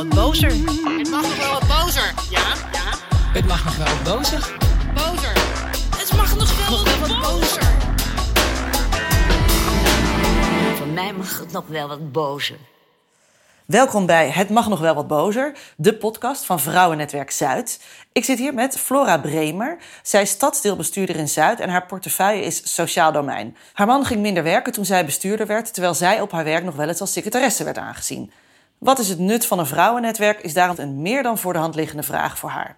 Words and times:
wat 0.00 0.08
bozer. 0.08 0.50
Het 0.50 1.10
mag 1.10 1.22
nog 1.22 1.36
wel 1.36 1.52
wat 1.52 1.68
bozer. 1.68 2.14
Ja, 2.30 2.54
ja. 2.72 2.82
Het 3.32 3.46
mag 3.46 3.64
nog 3.64 3.76
wel 3.76 3.86
wat 3.86 4.02
bozer. 4.02 4.56
Bozer. 4.94 5.32
Het 5.96 6.12
mag 6.16 6.36
nog 6.36 6.68
wel 6.68 6.84
wat 6.84 7.20
bozer. 7.20 7.62
Voor 10.76 10.86
mij 10.86 11.12
mag 11.12 11.38
het 11.38 11.52
nog 11.52 11.66
wel 11.66 11.88
wat 11.88 12.12
bozer. 12.12 12.56
Welkom 13.66 14.06
bij 14.06 14.30
Het 14.30 14.48
Mag 14.48 14.68
Nog 14.68 14.80
Wel 14.80 14.94
Wat 14.94 15.06
Bozer, 15.06 15.52
de 15.76 15.94
podcast 15.94 16.44
van 16.44 16.60
Vrouwennetwerk 16.60 17.30
Zuid. 17.30 17.80
Ik 18.12 18.24
zit 18.24 18.38
hier 18.38 18.54
met 18.54 18.78
Flora 18.78 19.18
Bremer. 19.18 19.78
Zij 20.02 20.22
is 20.22 20.30
stadsdeelbestuurder 20.30 21.16
in 21.16 21.28
Zuid 21.28 21.60
en 21.60 21.68
haar 21.68 21.86
portefeuille 21.86 22.44
is 22.44 22.74
sociaal 22.74 23.12
domein. 23.12 23.56
Haar 23.72 23.86
man 23.86 24.04
ging 24.04 24.20
minder 24.20 24.42
werken 24.42 24.72
toen 24.72 24.84
zij 24.84 25.04
bestuurder 25.04 25.46
werd, 25.46 25.72
terwijl 25.72 25.94
zij 25.94 26.20
op 26.20 26.32
haar 26.32 26.44
werk 26.44 26.64
nog 26.64 26.74
wel 26.74 26.88
eens 26.88 27.00
als 27.00 27.12
secretaresse 27.12 27.64
werd 27.64 27.78
aangezien. 27.78 28.32
Wat 28.80 28.98
is 28.98 29.08
het 29.08 29.18
nut 29.18 29.46
van 29.46 29.58
een 29.58 29.66
vrouwennetwerk 29.66 30.40
is 30.40 30.52
daarom 30.54 30.76
een 30.78 31.02
meer 31.02 31.22
dan 31.22 31.38
voor 31.38 31.52
de 31.52 31.58
hand 31.58 31.74
liggende 31.74 32.02
vraag 32.02 32.38
voor 32.38 32.50
haar. 32.50 32.76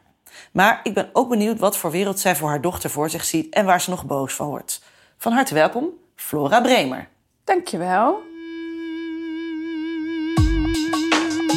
Maar 0.52 0.80
ik 0.82 0.94
ben 0.94 1.10
ook 1.12 1.28
benieuwd 1.28 1.58
wat 1.58 1.76
voor 1.76 1.90
wereld 1.90 2.20
zij 2.20 2.36
voor 2.36 2.48
haar 2.48 2.60
dochter 2.60 2.90
voor 2.90 3.10
zich 3.10 3.24
ziet 3.24 3.54
en 3.54 3.64
waar 3.64 3.80
ze 3.80 3.90
nog 3.90 4.04
boos 4.04 4.34
van 4.34 4.48
wordt. 4.48 4.82
Van 5.16 5.32
harte 5.32 5.54
welkom, 5.54 5.88
Flora 6.16 6.60
Bremer. 6.60 7.08
Dankjewel. 7.44 8.20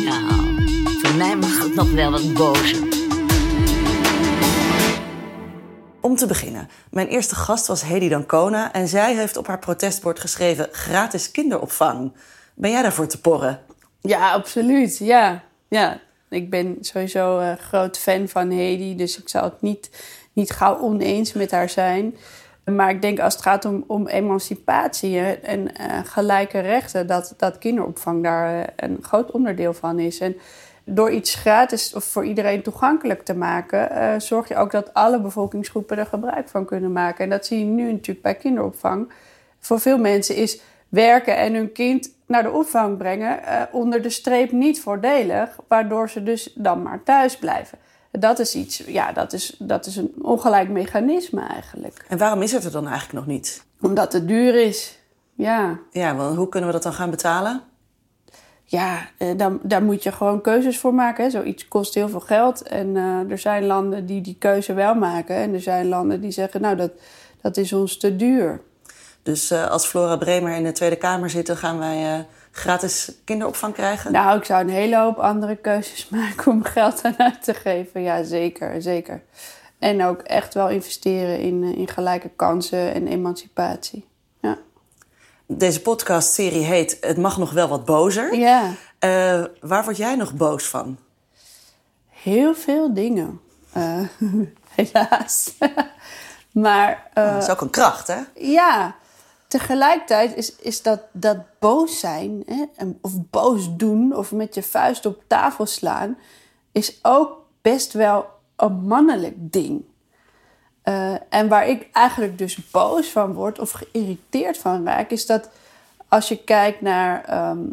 Nou, 0.03 0.65
voor 1.01 1.15
mij 1.15 1.35
mag 1.35 1.63
het 1.63 1.75
nog 1.75 1.91
wel 1.91 2.11
wat 2.11 2.33
bozer. 2.33 2.87
Om 6.01 6.15
te 6.15 6.27
beginnen, 6.27 6.69
mijn 6.89 7.07
eerste 7.07 7.35
gast 7.35 7.67
was 7.67 7.81
Hedy 7.81 8.09
Dancona 8.09 8.73
en 8.73 8.87
zij 8.87 9.15
heeft 9.15 9.37
op 9.37 9.47
haar 9.47 9.59
protestbord 9.59 10.19
geschreven 10.19 10.67
gratis 10.71 11.31
kinderopvang. 11.31 12.13
Ben 12.53 12.71
jij 12.71 12.81
daarvoor 12.81 13.07
te 13.07 13.21
porren? 13.21 13.59
Ja, 14.05 14.31
absoluut. 14.31 14.97
Ja, 14.97 15.43
ja. 15.67 15.99
Ik 16.29 16.49
ben 16.49 16.77
sowieso 16.79 17.39
een 17.39 17.57
groot 17.57 17.97
fan 17.97 18.27
van 18.27 18.49
Hedy, 18.49 18.95
dus 18.95 19.19
ik 19.19 19.29
zal 19.29 19.43
het 19.43 19.61
niet, 19.61 19.89
niet 20.33 20.51
gauw 20.51 20.79
oneens 20.79 21.33
met 21.33 21.51
haar 21.51 21.69
zijn. 21.69 22.15
Maar 22.65 22.89
ik 22.89 23.01
denk 23.01 23.19
als 23.19 23.33
het 23.33 23.43
gaat 23.43 23.65
om, 23.65 23.83
om 23.87 24.07
emancipatie 24.07 25.19
en 25.21 25.75
eh, 25.75 25.99
gelijke 26.03 26.59
rechten, 26.59 27.07
dat, 27.07 27.33
dat 27.37 27.57
kinderopvang 27.57 28.23
daar 28.23 28.59
eh, 28.59 28.67
een 28.75 28.97
groot 29.01 29.31
onderdeel 29.31 29.73
van 29.73 29.99
is. 29.99 30.19
En 30.19 30.35
door 30.83 31.11
iets 31.11 31.35
gratis 31.35 31.93
of 31.93 32.03
voor 32.03 32.25
iedereen 32.25 32.61
toegankelijk 32.61 33.25
te 33.25 33.35
maken, 33.35 33.89
eh, 33.89 34.19
zorg 34.19 34.47
je 34.47 34.55
ook 34.55 34.71
dat 34.71 34.93
alle 34.93 35.21
bevolkingsgroepen 35.21 35.97
er 35.97 36.05
gebruik 36.05 36.49
van 36.49 36.65
kunnen 36.65 36.91
maken. 36.91 37.23
En 37.23 37.29
dat 37.29 37.45
zie 37.45 37.59
je 37.59 37.65
nu 37.65 37.91
natuurlijk 37.91 38.21
bij 38.21 38.35
kinderopvang. 38.35 39.11
Voor 39.59 39.79
veel 39.79 39.97
mensen 39.97 40.35
is 40.35 40.61
werken 40.95 41.37
en 41.37 41.53
hun 41.53 41.71
kind 41.71 42.09
naar 42.27 42.43
de 42.43 42.51
opvang 42.51 42.97
brengen 42.97 43.43
eh, 43.43 43.61
onder 43.71 44.01
de 44.01 44.09
streep 44.09 44.51
niet 44.51 44.81
voordelig, 44.81 45.59
waardoor 45.67 46.09
ze 46.09 46.23
dus 46.23 46.51
dan 46.55 46.81
maar 46.81 47.03
thuis 47.03 47.37
blijven. 47.37 47.77
Dat 48.11 48.39
is 48.39 48.55
iets, 48.55 48.83
ja, 48.87 49.11
dat 49.11 49.33
is, 49.33 49.55
dat 49.59 49.85
is 49.85 49.95
een 49.95 50.13
ongelijk 50.21 50.69
mechanisme 50.69 51.41
eigenlijk. 51.41 52.05
En 52.09 52.17
waarom 52.17 52.41
is 52.41 52.51
het 52.51 52.63
er 52.63 52.71
dan 52.71 52.87
eigenlijk 52.87 53.13
nog 53.13 53.35
niet? 53.35 53.65
Omdat 53.81 54.13
het 54.13 54.27
duur 54.27 54.55
is. 54.55 54.99
Ja, 55.33 55.79
Ja, 55.91 56.15
want 56.15 56.35
hoe 56.37 56.49
kunnen 56.49 56.69
we 56.69 56.75
dat 56.75 56.83
dan 56.83 56.93
gaan 56.93 57.09
betalen? 57.09 57.61
ja 58.65 59.07
eh, 59.17 59.37
dan, 59.37 59.59
daar 59.63 59.83
moet 59.83 60.03
je 60.03 60.11
gewoon 60.11 60.41
keuzes 60.41 60.79
voor 60.79 60.93
maken. 60.93 61.23
Hè. 61.23 61.29
Zoiets 61.29 61.67
kost 61.67 61.93
heel 61.93 62.09
veel 62.09 62.19
geld. 62.19 62.61
En 62.61 62.97
eh, 62.97 63.31
er 63.31 63.37
zijn 63.37 63.65
landen 63.65 64.05
die 64.05 64.21
die 64.21 64.35
keuze 64.39 64.73
wel 64.73 64.95
maken. 64.95 65.35
En 65.35 65.53
er 65.53 65.61
zijn 65.61 65.87
landen 65.87 66.21
die 66.21 66.31
zeggen, 66.31 66.61
nou, 66.61 66.75
dat, 66.75 66.91
dat 67.41 67.57
is 67.57 67.73
ons 67.73 67.97
te 67.97 68.15
duur. 68.15 68.61
Dus 69.25 69.51
eh, 69.51 69.67
als 69.67 69.85
Flora 69.85 70.17
Bremer 70.17 70.55
in 70.55 70.63
de 70.63 70.71
Tweede 70.71 70.95
Kamer 70.95 71.29
zit, 71.29 71.47
dan 71.47 71.57
gaan 71.57 71.79
wij 71.79 72.13
eh, 72.13 72.19
gratis 72.51 73.11
kinderopvang 73.23 73.73
krijgen. 73.73 74.11
Nou, 74.11 74.37
ik 74.37 74.43
zou 74.43 74.61
een 74.61 74.69
hele 74.69 74.97
hoop 74.97 75.17
andere 75.17 75.55
keuzes 75.55 76.09
maken 76.09 76.51
om 76.51 76.63
geld 76.63 77.01
aan 77.03 77.19
uit 77.19 77.43
te 77.43 77.53
geven. 77.53 78.01
Ja, 78.01 78.23
zeker, 78.23 78.81
zeker. 78.81 79.21
En 79.79 80.03
ook 80.03 80.21
echt 80.21 80.53
wel 80.53 80.69
investeren 80.69 81.39
in, 81.39 81.63
eh, 81.63 81.77
in 81.77 81.87
gelijke 81.87 82.29
kansen 82.35 82.93
en 82.93 83.07
emancipatie. 83.07 84.05
Ja. 84.41 84.57
Deze 85.45 85.81
podcastserie 85.81 86.63
heet 86.63 86.97
Het 87.01 87.17
mag 87.17 87.37
nog 87.37 87.51
wel 87.51 87.67
wat 87.67 87.85
bozer. 87.85 88.35
ja, 88.35 88.71
waar 89.61 89.83
word 89.83 89.97
jij 89.97 90.15
nog 90.15 90.33
boos 90.33 90.63
van? 90.63 90.97
heel 92.09 92.55
veel 92.55 92.93
dingen. 92.93 93.41
Helaas. 94.75 95.53
maar 96.65 97.09
dat 97.13 97.43
is 97.43 97.49
ook 97.49 97.61
een 97.61 97.69
kracht, 97.69 98.07
hè? 98.07 98.19
ja, 98.35 98.95
tegelijkertijd 99.57 100.35
is, 100.35 100.55
is 100.55 100.81
dat, 100.81 101.01
dat 101.11 101.37
boos 101.59 101.99
zijn, 101.99 102.43
hè, 102.45 102.85
of 103.01 103.11
boos 103.29 103.75
doen, 103.75 104.15
of 104.15 104.31
met 104.31 104.55
je 104.55 104.63
vuist 104.63 105.05
op 105.05 105.23
tafel 105.27 105.65
slaan, 105.65 106.17
is 106.71 106.99
ook 107.01 107.45
best 107.61 107.93
wel 107.93 108.25
een 108.55 108.73
mannelijk 108.73 109.35
ding. 109.37 109.83
Eh, 110.81 111.13
en 111.29 111.47
waar 111.47 111.67
ik 111.67 111.89
eigenlijk 111.91 112.37
dus 112.37 112.69
boos 112.71 113.09
van 113.09 113.33
word 113.33 113.59
of 113.59 113.71
geïrriteerd 113.71 114.57
van 114.57 114.85
raak, 114.85 115.09
is 115.09 115.25
dat 115.25 115.49
als 116.07 116.27
je 116.27 116.43
kijkt 116.43 116.81
naar 116.81 117.23
ehm, 117.23 117.63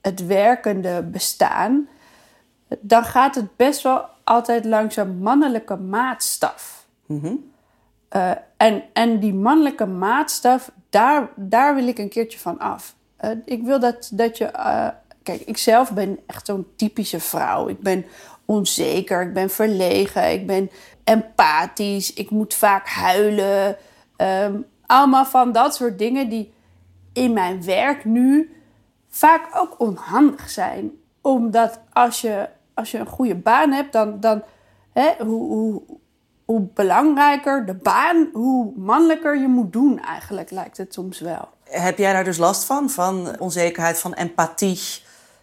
het 0.00 0.26
werkende 0.26 1.02
bestaan, 1.02 1.88
dan 2.80 3.04
gaat 3.04 3.34
het 3.34 3.56
best 3.56 3.82
wel 3.82 4.04
altijd 4.24 4.64
langs 4.64 4.96
een 4.96 5.18
mannelijke 5.18 5.76
maatstaf. 5.76 6.86
Eh, 8.08 8.30
en, 8.56 8.82
en 8.92 9.20
die 9.20 9.34
mannelijke 9.34 9.86
maatstaf, 9.86 10.70
daar, 10.90 11.28
daar 11.36 11.74
wil 11.74 11.86
ik 11.88 11.98
een 11.98 12.08
keertje 12.08 12.38
van 12.38 12.58
af. 12.58 12.94
Eh, 13.16 13.30
ik 13.44 13.62
wil 13.62 13.80
dat, 13.80 14.10
dat 14.12 14.38
je. 14.38 14.44
eh, 14.44 14.88
kijk, 15.22 15.40
ik 15.40 15.56
zelf 15.56 15.92
ben 15.92 16.18
echt 16.26 16.46
zo'n 16.46 16.66
typische 16.76 17.20
vrouw. 17.20 17.68
Ik 17.68 17.80
ben 17.80 18.04
onzeker, 18.44 19.22
ik 19.22 19.32
ben 19.32 19.50
verlegen, 19.50 20.32
ik 20.32 20.46
ben 20.46 20.70
empathisch, 21.04 22.12
ik 22.12 22.30
moet 22.30 22.54
vaak 22.54 22.88
huilen. 22.88 23.76
Ehm, 24.16 24.54
allemaal 24.86 25.24
van 25.24 25.52
dat 25.52 25.74
soort 25.74 25.98
dingen 25.98 26.28
die 26.28 26.52
in 27.12 27.32
mijn 27.32 27.64
werk 27.64 28.04
nu 28.04 28.54
vaak 29.08 29.48
ook 29.54 29.80
onhandig 29.80 30.50
zijn. 30.50 30.90
Omdat 31.20 31.80
als 31.92 32.20
je, 32.20 32.48
als 32.74 32.90
je 32.90 32.98
een 32.98 33.06
goede 33.06 33.34
baan 33.34 33.72
hebt, 33.72 33.92
dan, 33.92 34.20
dan 34.20 34.42
hè, 34.92 35.10
hoe, 35.18 35.48
hoe, 35.48 35.82
hoe 36.50 36.68
belangrijker 36.74 37.66
de 37.66 37.74
baan, 37.74 38.28
hoe 38.32 38.72
mannelijker 38.76 39.38
je 39.38 39.48
moet 39.48 39.72
doen 39.72 40.00
eigenlijk, 40.00 40.50
lijkt 40.50 40.76
het 40.76 40.94
soms 40.94 41.20
wel. 41.20 41.48
Heb 41.64 41.98
jij 41.98 42.12
daar 42.12 42.24
dus 42.24 42.36
last 42.36 42.64
van? 42.64 42.90
Van 42.90 43.38
onzekerheid, 43.38 43.98
van 43.98 44.14
empathie? 44.14 44.80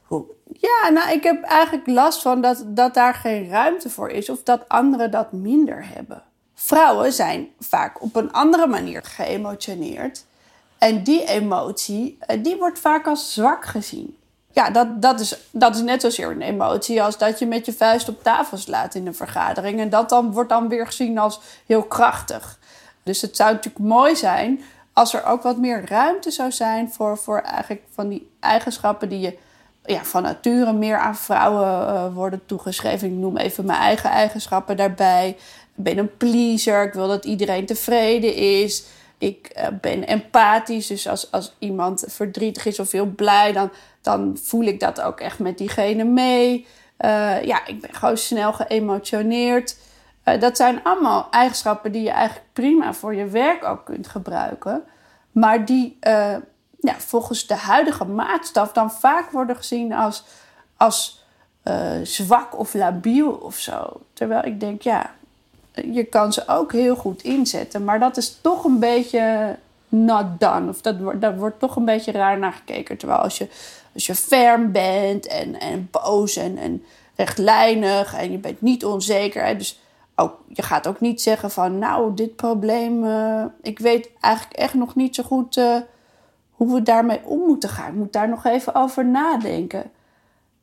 Hoe... 0.03 0.25
Ja, 0.51 0.89
nou, 0.89 1.11
ik 1.11 1.23
heb 1.23 1.43
eigenlijk 1.43 1.87
last 1.87 2.21
van 2.21 2.41
dat, 2.41 2.63
dat 2.67 2.93
daar 2.93 3.13
geen 3.13 3.49
ruimte 3.49 3.89
voor 3.89 4.09
is 4.09 4.29
of 4.29 4.43
dat 4.43 4.67
anderen 4.67 5.11
dat 5.11 5.31
minder 5.31 5.85
hebben. 5.93 6.23
Vrouwen 6.55 7.13
zijn 7.13 7.47
vaak 7.59 8.01
op 8.01 8.15
een 8.15 8.31
andere 8.31 8.67
manier 8.67 9.03
geëmotioneerd. 9.03 10.25
En 10.77 11.03
die 11.03 11.25
emotie, 11.25 12.17
eh, 12.19 12.43
die 12.43 12.55
wordt 12.57 12.79
vaak 12.79 13.07
als 13.07 13.33
zwak 13.33 13.65
gezien. 13.65 14.16
Ja, 14.57 14.69
dat, 14.69 15.01
dat, 15.01 15.19
is, 15.19 15.37
dat 15.51 15.75
is 15.75 15.81
net 15.81 16.01
zozeer 16.01 16.31
een 16.31 16.41
emotie 16.41 17.03
als 17.03 17.17
dat 17.17 17.39
je 17.39 17.45
met 17.45 17.65
je 17.65 17.73
vuist 17.73 18.09
op 18.09 18.23
tafel 18.23 18.57
slaat 18.57 18.95
in 18.95 19.07
een 19.07 19.15
vergadering. 19.15 19.79
En 19.79 19.89
dat 19.89 20.09
dan, 20.09 20.31
wordt 20.31 20.49
dan 20.49 20.67
weer 20.67 20.85
gezien 20.85 21.17
als 21.17 21.39
heel 21.65 21.83
krachtig. 21.83 22.59
Dus 23.03 23.21
het 23.21 23.35
zou 23.35 23.53
natuurlijk 23.53 23.85
mooi 23.85 24.15
zijn 24.15 24.61
als 24.93 25.13
er 25.13 25.25
ook 25.25 25.41
wat 25.41 25.57
meer 25.57 25.89
ruimte 25.89 26.31
zou 26.31 26.51
zijn 26.51 26.91
voor, 26.91 27.17
voor 27.17 27.39
eigenlijk 27.39 27.81
van 27.93 28.09
die 28.09 28.29
eigenschappen 28.39 29.09
die 29.09 29.19
je 29.19 29.37
ja, 29.85 30.03
van 30.03 30.23
nature 30.23 30.73
meer 30.73 30.97
aan 30.97 31.15
vrouwen 31.15 31.87
eh, 31.87 32.13
worden 32.13 32.41
toegeschreven. 32.45 33.07
Ik 33.07 33.13
noem 33.13 33.37
even 33.37 33.65
mijn 33.65 33.79
eigen 33.79 34.09
eigenschappen 34.09 34.77
daarbij. 34.77 35.29
Ik 35.75 35.83
ben 35.83 35.97
een 35.97 36.17
pleaser. 36.17 36.83
Ik 36.83 36.93
wil 36.93 37.07
dat 37.07 37.25
iedereen 37.25 37.65
tevreden 37.65 38.35
is. 38.35 38.83
Ik 39.17 39.47
eh, 39.47 39.67
ben 39.81 40.07
empathisch. 40.07 40.87
Dus 40.87 41.07
als, 41.07 41.31
als 41.31 41.55
iemand 41.59 42.03
verdrietig 42.07 42.65
is 42.65 42.79
of 42.79 42.91
heel 42.91 43.05
blij, 43.05 43.53
dan, 43.53 43.71
dan 44.01 44.37
voel 44.41 44.63
ik 44.63 44.79
dat 44.79 45.01
ook 45.01 45.19
echt 45.19 45.39
met 45.39 45.57
diegene 45.57 46.03
mee. 46.03 46.67
Eh, 46.97 47.43
ja, 47.43 47.65
ik 47.65 47.81
ben 47.81 47.93
gewoon 47.93 48.17
snel 48.17 48.53
geëmotioneerd. 48.53 49.77
Eh, 50.23 50.39
dat 50.39 50.57
zijn 50.57 50.83
allemaal 50.83 51.27
eigenschappen 51.31 51.91
die 51.91 52.03
je 52.03 52.09
eigenlijk 52.09 52.47
prima 52.53 52.93
voor 52.93 53.15
je 53.15 53.25
werk 53.25 53.63
ook 53.63 53.85
kunt 53.85 54.07
gebruiken. 54.07 54.83
Maar 55.31 55.65
die 55.65 55.97
ja, 56.79 56.93
volgens 56.97 57.47
de 57.47 57.55
huidige 57.55 58.05
maatstaf 58.05 58.71
dan 58.71 58.91
vaak 58.91 59.31
worden 59.31 59.55
gezien 59.55 59.93
als, 59.93 60.23
als 60.77 61.25
zwak 62.03 62.57
of 62.59 62.73
labiel 62.73 63.31
of 63.31 63.55
zo. 63.55 64.01
Terwijl 64.13 64.45
ik 64.45 64.59
denk, 64.59 64.81
ja, 64.81 65.11
je 65.91 66.03
kan 66.03 66.33
ze 66.33 66.47
ook 66.47 66.71
heel 66.71 66.95
goed 66.95 67.23
inzetten. 67.23 67.83
Maar 67.83 67.99
dat 67.99 68.17
is 68.17 68.37
toch 68.41 68.63
een 68.63 68.79
beetje 68.79 69.55
not 69.89 70.25
done. 70.39 70.69
Of 70.69 70.81
dat 70.81 71.21
daar 71.21 71.37
wordt 71.37 71.59
toch 71.59 71.75
een 71.75 71.85
beetje 71.85 72.11
raar 72.11 72.39
naar 72.39 72.53
gekeken. 72.53 72.97
Terwijl 72.97 73.19
als 73.19 73.37
je, 73.37 73.47
als 73.93 74.05
je 74.05 74.15
ferm 74.15 74.71
bent 74.71 75.27
en, 75.27 75.59
en 75.59 75.87
boos 75.91 76.35
en, 76.35 76.57
en 76.57 76.83
rechtlijnig 77.15 78.15
en 78.15 78.31
je 78.31 78.37
bent 78.37 78.61
niet 78.61 78.85
onzeker. 78.85 79.45
Hè, 79.45 79.55
dus 79.55 79.79
ook, 80.15 80.33
je 80.47 80.61
gaat 80.61 80.87
ook 80.87 80.99
niet 80.99 81.21
zeggen 81.21 81.51
van, 81.51 81.79
nou, 81.79 82.13
dit 82.13 82.35
probleem, 82.35 83.05
eh, 83.05 83.45
ik 83.61 83.79
weet 83.79 84.09
eigenlijk 84.19 84.59
echt 84.59 84.73
nog 84.73 84.95
niet 84.95 85.15
zo 85.15 85.23
goed 85.23 85.57
eh, 85.57 85.75
hoe 86.51 86.73
we 86.73 86.83
daarmee 86.83 87.19
om 87.23 87.39
moeten 87.39 87.69
gaan. 87.69 87.87
Ik 87.87 87.97
moet 87.97 88.13
daar 88.13 88.29
nog 88.29 88.45
even 88.45 88.75
over 88.75 89.05
nadenken. 89.05 89.91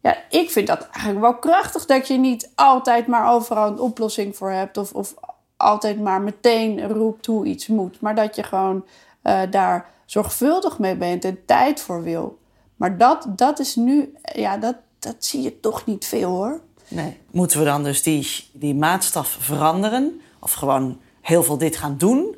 Ja, 0.04 0.16
ik 0.30 0.50
vind 0.50 0.66
dat 0.66 0.88
eigenlijk 0.90 1.20
wel 1.20 1.34
krachtig 1.38 1.86
dat 1.86 2.08
je 2.08 2.18
niet 2.18 2.50
altijd 2.54 3.06
maar 3.06 3.32
overal 3.32 3.68
een 3.68 3.78
oplossing 3.78 4.36
voor 4.36 4.50
hebt. 4.50 4.76
Of, 4.76 4.92
of 4.92 5.14
altijd 5.56 6.00
maar 6.00 6.20
meteen 6.20 6.88
roept 6.88 7.26
hoe 7.26 7.46
iets 7.46 7.66
moet. 7.66 8.00
Maar 8.00 8.14
dat 8.14 8.36
je 8.36 8.42
gewoon 8.42 8.84
eh, 9.22 9.40
daar 9.50 9.90
zorgvuldig 10.04 10.78
mee 10.78 10.96
bent 10.96 11.24
en 11.24 11.44
tijd 11.44 11.80
voor 11.80 12.02
wil. 12.02 12.38
Maar 12.76 12.98
dat, 12.98 13.26
dat 13.28 13.58
is 13.58 13.74
nu, 13.74 14.14
ja, 14.34 14.56
dat, 14.56 14.76
dat 14.98 15.16
zie 15.18 15.42
je 15.42 15.60
toch 15.60 15.86
niet 15.86 16.04
veel 16.04 16.30
hoor. 16.30 16.60
Nee. 16.88 17.20
Moeten 17.30 17.58
we 17.58 17.64
dan 17.64 17.82
dus 17.82 18.02
die, 18.02 18.48
die 18.52 18.74
maatstaf 18.74 19.36
veranderen? 19.40 20.20
Of 20.40 20.52
gewoon 20.52 21.00
heel 21.20 21.42
veel 21.42 21.58
dit 21.58 21.76
gaan 21.76 21.96
doen? 21.98 22.36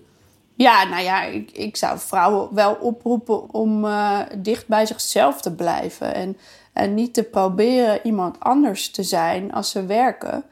Ja, 0.55 0.85
nou 0.85 1.03
ja, 1.03 1.23
ik, 1.23 1.51
ik 1.51 1.77
zou 1.77 1.99
vrouwen 1.99 2.55
wel 2.55 2.75
oproepen 2.75 3.53
om 3.55 3.85
eh, 3.85 4.21
dicht 4.37 4.67
bij 4.69 4.87
zichzelf 4.87 5.41
te 5.41 5.55
blijven. 5.55 6.15
En, 6.15 6.37
en 6.77 6.95
niet 6.95 7.15
te 7.15 7.23
proberen 7.23 8.01
iemand 8.03 8.41
anders 8.41 8.91
te 8.91 9.03
zijn 9.03 9.53
als 9.53 9.71
ze 9.71 9.87
werken. 9.87 10.45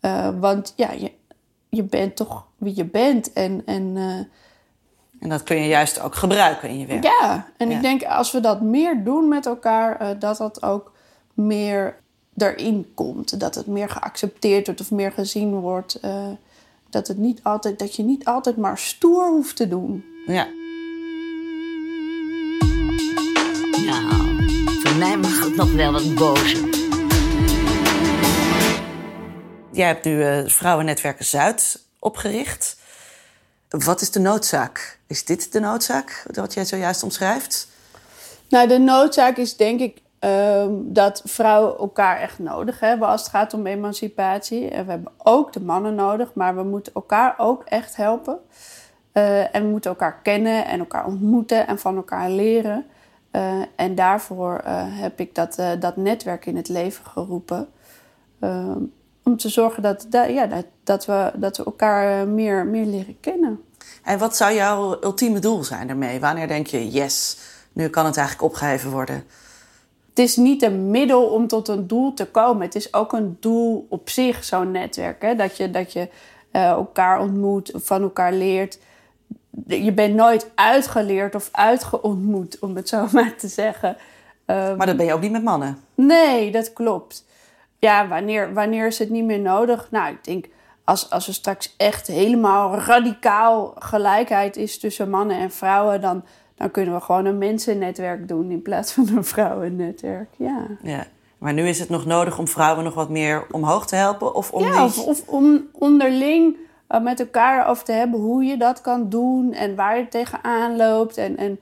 Eh, 0.00 0.28
want 0.40 0.72
ja, 0.76 0.92
je, 0.92 1.12
je 1.68 1.82
bent 1.82 2.16
toch 2.16 2.46
wie 2.56 2.76
je 2.76 2.84
bent. 2.84 3.32
En, 3.32 3.62
en, 3.64 3.92
eh, 3.96 5.22
En 5.22 5.28
dat 5.28 5.42
kun 5.42 5.56
je 5.56 5.68
juist 5.68 6.00
ook 6.00 6.14
gebruiken 6.14 6.68
in 6.68 6.78
je 6.78 6.86
werk. 6.86 7.04
ja, 7.04 7.46
en 7.56 7.70
Ja. 7.70 7.76
ik 7.76 7.82
denk 7.82 8.04
als 8.04 8.32
we 8.32 8.40
dat 8.40 8.60
meer 8.60 9.04
doen 9.04 9.28
met 9.28 9.46
elkaar, 9.46 10.00
eh, 10.00 10.08
dat 10.18 10.36
dat 10.36 10.62
ook 10.62 10.92
meer 11.34 11.96
erin 12.36 12.90
komt. 12.94 13.40
Dat 13.40 13.54
het 13.54 13.66
meer 13.66 13.88
geaccepteerd 13.88 14.66
wordt 14.66 14.80
of 14.80 14.90
meer 14.90 15.12
gezien 15.12 15.60
wordt. 15.60 16.00
dat, 16.90 17.08
het 17.08 17.18
niet 17.18 17.40
altijd, 17.42 17.78
dat 17.78 17.94
je 17.94 18.02
niet 18.02 18.24
altijd 18.24 18.56
maar 18.56 18.78
stoer 18.78 19.28
hoeft 19.28 19.56
te 19.56 19.68
doen. 19.68 20.04
Ja. 20.26 20.46
Het 25.44 25.56
nog 25.56 25.72
wel 25.72 25.92
wat 25.92 26.14
bozer. 26.14 26.68
Jij 29.70 29.86
hebt 29.86 30.04
nu 30.04 30.22
eh, 30.22 30.46
Vrouwennetwerken 30.46 31.24
Zuid 31.24 31.84
opgericht. 31.98 32.76
Wat 33.68 34.00
is 34.00 34.10
de 34.10 34.20
noodzaak? 34.20 34.98
Is 35.06 35.24
dit 35.24 35.52
de 35.52 35.60
noodzaak, 35.60 36.26
wat 36.34 36.54
jij 36.54 36.64
zojuist 36.64 37.02
omschrijft? 37.02 37.68
Nou, 38.48 38.68
de 38.68 38.78
noodzaak 38.78 39.36
is 39.36 39.56
denk 39.56 39.80
ik 39.80 39.98
ehm, 40.18 40.70
dat 40.74 41.22
vrouwen 41.24 41.78
elkaar 41.78 42.20
echt 42.20 42.38
nodig 42.38 42.80
hebben 42.80 43.08
als 43.08 43.20
het 43.20 43.30
gaat 43.30 43.54
om 43.54 43.66
emancipatie. 43.66 44.68
En 44.68 44.84
we 44.84 44.90
hebben 44.90 45.12
ook 45.18 45.52
de 45.52 45.60
mannen 45.60 45.94
nodig, 45.94 46.34
maar 46.34 46.56
we 46.56 46.62
moeten 46.62 46.92
elkaar 46.94 47.34
ook 47.36 47.62
echt 47.64 47.96
helpen. 47.96 48.38
Eh, 49.12 49.54
en 49.54 49.62
we 49.62 49.68
moeten 49.68 49.90
elkaar 49.90 50.20
kennen 50.22 50.66
en 50.66 50.78
elkaar 50.78 51.06
ontmoeten 51.06 51.66
en 51.66 51.78
van 51.78 51.96
elkaar 51.96 52.30
leren. 52.30 52.86
Eh, 53.34 53.60
en 53.76 53.94
daarvoor 53.94 54.60
eh, 54.64 54.74
heb 54.86 55.20
ik 55.20 55.34
dat, 55.34 55.58
eh, 55.58 55.70
dat 55.80 55.96
netwerk 55.96 56.46
in 56.46 56.56
het 56.56 56.68
leven 56.68 57.04
geroepen. 57.04 57.68
Om 59.22 59.36
te 59.36 59.48
zorgen 59.48 59.82
dat, 59.82 60.06
da- 60.08 60.24
ja, 60.24 60.46
dat, 60.46 60.64
dat, 60.84 61.06
we, 61.06 61.32
dat 61.36 61.56
we 61.56 61.64
elkaar 61.64 62.28
meer, 62.28 62.66
meer 62.66 62.86
leren 62.86 63.16
kennen. 63.20 63.62
En 64.02 64.18
wat 64.18 64.36
zou 64.36 64.54
jouw 64.54 64.96
ultieme 65.02 65.38
doel 65.38 65.64
zijn 65.64 65.86
daarmee? 65.86 66.20
Wanneer 66.20 66.48
denk 66.48 66.66
je, 66.66 66.90
yes, 66.90 67.38
nu 67.72 67.88
kan 67.88 68.06
het 68.06 68.16
eigenlijk 68.16 68.52
opgeheven 68.52 68.90
worden? 68.90 69.24
het 70.08 70.18
is 70.18 70.36
niet 70.36 70.62
een 70.62 70.90
middel 70.90 71.24
om 71.26 71.46
tot 71.46 71.68
een 71.68 71.86
doel 71.86 72.14
te 72.14 72.26
komen. 72.26 72.62
Het 72.62 72.74
is 72.74 72.94
ook 72.94 73.12
een 73.12 73.36
doel 73.40 73.86
op 73.88 74.08
zich, 74.08 74.44
zo'n 74.44 74.70
netwerk. 74.70 75.22
Hè? 75.22 75.34
Dat 75.34 75.56
je, 75.56 75.70
dat 75.70 75.92
je 75.92 76.08
elkaar 76.50 77.20
ontmoet, 77.20 77.72
van 77.74 78.02
elkaar 78.02 78.32
leert. 78.32 78.78
Je 79.66 79.92
bent 79.92 80.14
nooit 80.14 80.50
uitgeleerd 80.54 81.34
of 81.34 81.48
uitgeontmoet, 81.52 82.58
om 82.58 82.76
het 82.76 82.88
zo 82.88 83.06
maar 83.12 83.34
te 83.36 83.48
zeggen. 83.48 83.96
Ehm, 84.46 84.76
Maar 84.76 84.86
dat 84.86 84.96
ben 84.96 85.06
je 85.06 85.12
ook 85.14 85.20
niet 85.20 85.32
met 85.32 85.42
mannen. 85.44 85.78
Nee, 85.94 86.50
dat 86.50 86.72
klopt. 86.72 87.24
Ja, 87.78 88.08
wanneer, 88.08 88.54
wanneer 88.54 88.86
is 88.86 88.98
het 88.98 89.10
niet 89.10 89.24
meer 89.24 89.40
nodig? 89.40 89.88
Nou, 89.90 90.12
ik 90.12 90.24
denk 90.24 90.46
als, 90.84 91.10
als 91.10 91.28
er 91.28 91.34
straks 91.34 91.74
echt 91.76 92.06
helemaal 92.06 92.78
radicaal 92.78 93.74
gelijkheid 93.78 94.56
is 94.56 94.78
tussen 94.78 95.10
mannen 95.10 95.38
en 95.38 95.50
vrouwen, 95.50 96.00
dan, 96.00 96.24
dan 96.54 96.70
kunnen 96.70 96.94
we 96.94 97.00
gewoon 97.00 97.24
een 97.24 97.38
mensennetwerk 97.38 98.28
doen 98.28 98.50
in 98.50 98.62
plaats 98.62 98.92
van 98.92 99.08
een 99.16 99.24
vrouwennetwerk. 99.24 100.28
Ja. 100.36 100.66
Ja. 100.82 101.06
Maar 101.38 101.52
nu 101.52 101.68
is 101.68 101.78
het 101.78 101.88
nog 101.88 102.06
nodig 102.06 102.38
om 102.38 102.48
vrouwen 102.48 102.84
nog 102.84 102.94
wat 102.94 103.08
meer 103.08 103.46
omhoog 103.50 103.86
te 103.86 103.96
helpen? 103.96 104.34
Of 104.34 104.52
om 104.52 104.62
Ja, 104.62 104.72
die... 104.72 104.80
of, 104.80 105.06
of 105.06 105.22
om 105.26 105.68
onderling 105.72 106.56
met 107.02 107.20
elkaar 107.20 107.68
over 107.68 107.84
te 107.84 107.92
hebben 107.92 108.20
hoe 108.20 108.44
je 108.44 108.56
dat 108.56 108.80
kan 108.80 109.08
doen 109.08 109.52
en 109.52 109.74
waar 109.74 109.98
je 109.98 110.08
tegenaan 110.08 110.76
loopt. 110.76 111.16
En, 111.16 111.36
en 111.36 111.60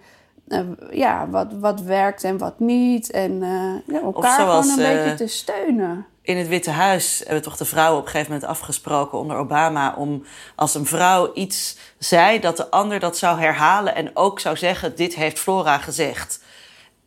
eh, 0.48 0.60
ja, 0.90 1.28
wat, 1.28 1.52
wat 1.60 1.80
werkt 1.80 2.24
en 2.24 2.38
wat 2.38 2.58
niet. 2.58 3.10
En 3.10 3.42
eh, 3.42 3.94
ja, 3.94 4.00
elkaar 4.00 4.40
zoals, 4.40 4.70
gewoon 4.70 4.84
een 4.84 4.96
eh, 4.96 5.02
beetje 5.02 5.24
te 5.24 5.26
steunen. 5.26 6.06
In 6.22 6.36
het 6.36 6.48
Witte 6.48 6.70
Huis 6.70 7.22
hebben 7.24 7.42
toch 7.42 7.56
de 7.56 7.64
vrouwen 7.64 7.98
op 7.98 8.04
een 8.04 8.10
gegeven 8.10 8.32
moment 8.32 8.50
afgesproken 8.50 9.18
onder 9.18 9.36
Obama 9.36 9.94
om 9.96 10.24
als 10.56 10.74
een 10.74 10.86
vrouw 10.86 11.30
iets 11.34 11.76
zei, 11.98 12.40
dat 12.40 12.56
de 12.56 12.70
ander 12.70 13.00
dat 13.00 13.18
zou 13.18 13.40
herhalen 13.40 13.94
en 13.94 14.10
ook 14.14 14.40
zou 14.40 14.56
zeggen: 14.56 14.96
Dit 14.96 15.14
heeft 15.14 15.38
Flora 15.38 15.78
gezegd. 15.78 16.40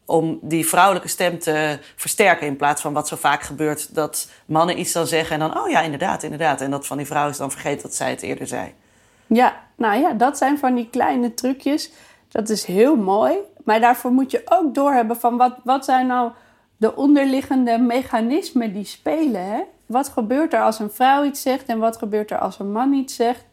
Om 0.05 0.39
die 0.41 0.67
vrouwelijke 0.67 1.07
stem 1.07 1.39
te 1.39 1.79
versterken 1.95 2.47
in 2.47 2.55
plaats 2.55 2.81
van 2.81 2.93
wat 2.93 3.07
zo 3.07 3.15
vaak 3.15 3.41
gebeurt, 3.41 3.95
dat 3.95 4.29
mannen 4.45 4.79
iets 4.79 4.91
dan 4.91 5.07
zeggen 5.07 5.33
en 5.33 5.39
dan: 5.39 5.57
Oh 5.57 5.69
ja, 5.69 5.81
inderdaad, 5.81 6.23
inderdaad. 6.23 6.61
En 6.61 6.71
dat 6.71 6.87
van 6.87 6.97
die 6.97 7.05
vrouw 7.05 7.29
is 7.29 7.37
dan 7.37 7.51
vergeten 7.51 7.81
dat 7.81 7.95
zij 7.95 8.09
het 8.09 8.21
eerder 8.21 8.47
zei. 8.47 8.73
Ja, 9.27 9.55
nou 9.75 9.99
ja, 9.99 10.13
dat 10.13 10.37
zijn 10.37 10.57
van 10.57 10.75
die 10.75 10.89
kleine 10.89 11.33
trucjes. 11.33 11.91
Dat 12.27 12.49
is 12.49 12.65
heel 12.65 12.95
mooi. 12.95 13.37
Maar 13.63 13.79
daarvoor 13.79 14.11
moet 14.11 14.31
je 14.31 14.41
ook 14.45 14.75
doorhebben 14.75 15.17
van 15.17 15.37
wat, 15.37 15.55
wat 15.63 15.85
zijn 15.85 16.07
nou 16.07 16.31
de 16.77 16.95
onderliggende 16.95 17.77
mechanismen 17.77 18.73
die 18.73 18.85
spelen. 18.85 19.45
Hè? 19.45 19.61
Wat 19.85 20.09
gebeurt 20.09 20.53
er 20.53 20.61
als 20.61 20.79
een 20.79 20.91
vrouw 20.91 21.23
iets 21.23 21.41
zegt 21.41 21.65
en 21.65 21.79
wat 21.79 21.97
gebeurt 21.97 22.31
er 22.31 22.39
als 22.39 22.59
een 22.59 22.71
man 22.71 22.93
iets 22.93 23.15
zegt? 23.15 23.45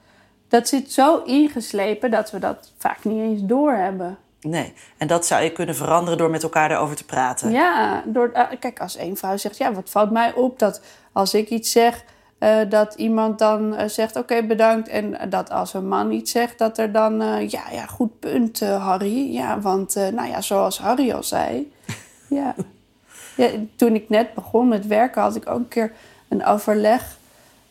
Dat 0.48 0.68
zit 0.68 0.92
zo 0.92 1.22
ingeslepen 1.22 2.10
dat 2.10 2.30
we 2.30 2.38
dat 2.38 2.72
vaak 2.78 3.04
niet 3.04 3.20
eens 3.20 3.40
doorhebben. 3.42 4.18
Nee. 4.42 4.72
En 4.96 5.06
dat 5.06 5.26
zou 5.26 5.42
je 5.42 5.52
kunnen 5.52 5.74
veranderen 5.74 6.18
door 6.18 6.30
met 6.30 6.42
elkaar 6.42 6.68
daarover 6.68 6.96
te 6.96 7.04
praten. 7.04 7.50
Ja, 7.50 8.02
door, 8.06 8.30
eh, 8.32 8.46
kijk, 8.58 8.80
als 8.80 8.96
één 8.96 9.16
vrouw 9.16 9.36
zegt, 9.36 9.56
ja, 9.56 9.72
wat 9.72 9.90
valt 9.90 10.10
mij 10.10 10.32
op 10.32 10.58
dat 10.58 10.82
als 11.12 11.34
ik 11.34 11.48
iets 11.48 11.70
zeg, 11.70 12.04
eh, 12.38 12.58
dat 12.68 12.94
iemand 12.94 13.38
dan 13.38 13.74
eh, 13.74 13.88
zegt, 13.88 14.16
oké, 14.16 14.42
bedankt. 14.42 14.88
En 14.88 15.30
dat 15.30 15.50
als 15.50 15.74
een 15.74 15.88
man 15.88 16.12
iets 16.12 16.30
zegt, 16.30 16.58
dat 16.58 16.78
er 16.78 16.92
dan, 16.92 17.16
ja, 17.48 17.62
ja, 17.70 17.86
goed 17.86 18.18
punt, 18.18 18.60
Harry. 18.60 19.32
Ja, 19.32 19.60
want, 19.60 19.94
nou 19.94 20.28
ja, 20.28 20.40
zoals 20.40 20.78
Harry 20.78 21.12
al 21.12 21.22
zei. 21.22 21.72
ja. 22.28 22.54
ja. 23.36 23.48
Toen 23.76 23.94
ik 23.94 24.08
net 24.08 24.34
begon 24.34 24.68
met 24.68 24.86
werken, 24.86 25.22
had 25.22 25.36
ik 25.36 25.48
ook 25.48 25.58
een 25.58 25.68
keer 25.68 25.92
een 26.28 26.44
overleg 26.44 27.16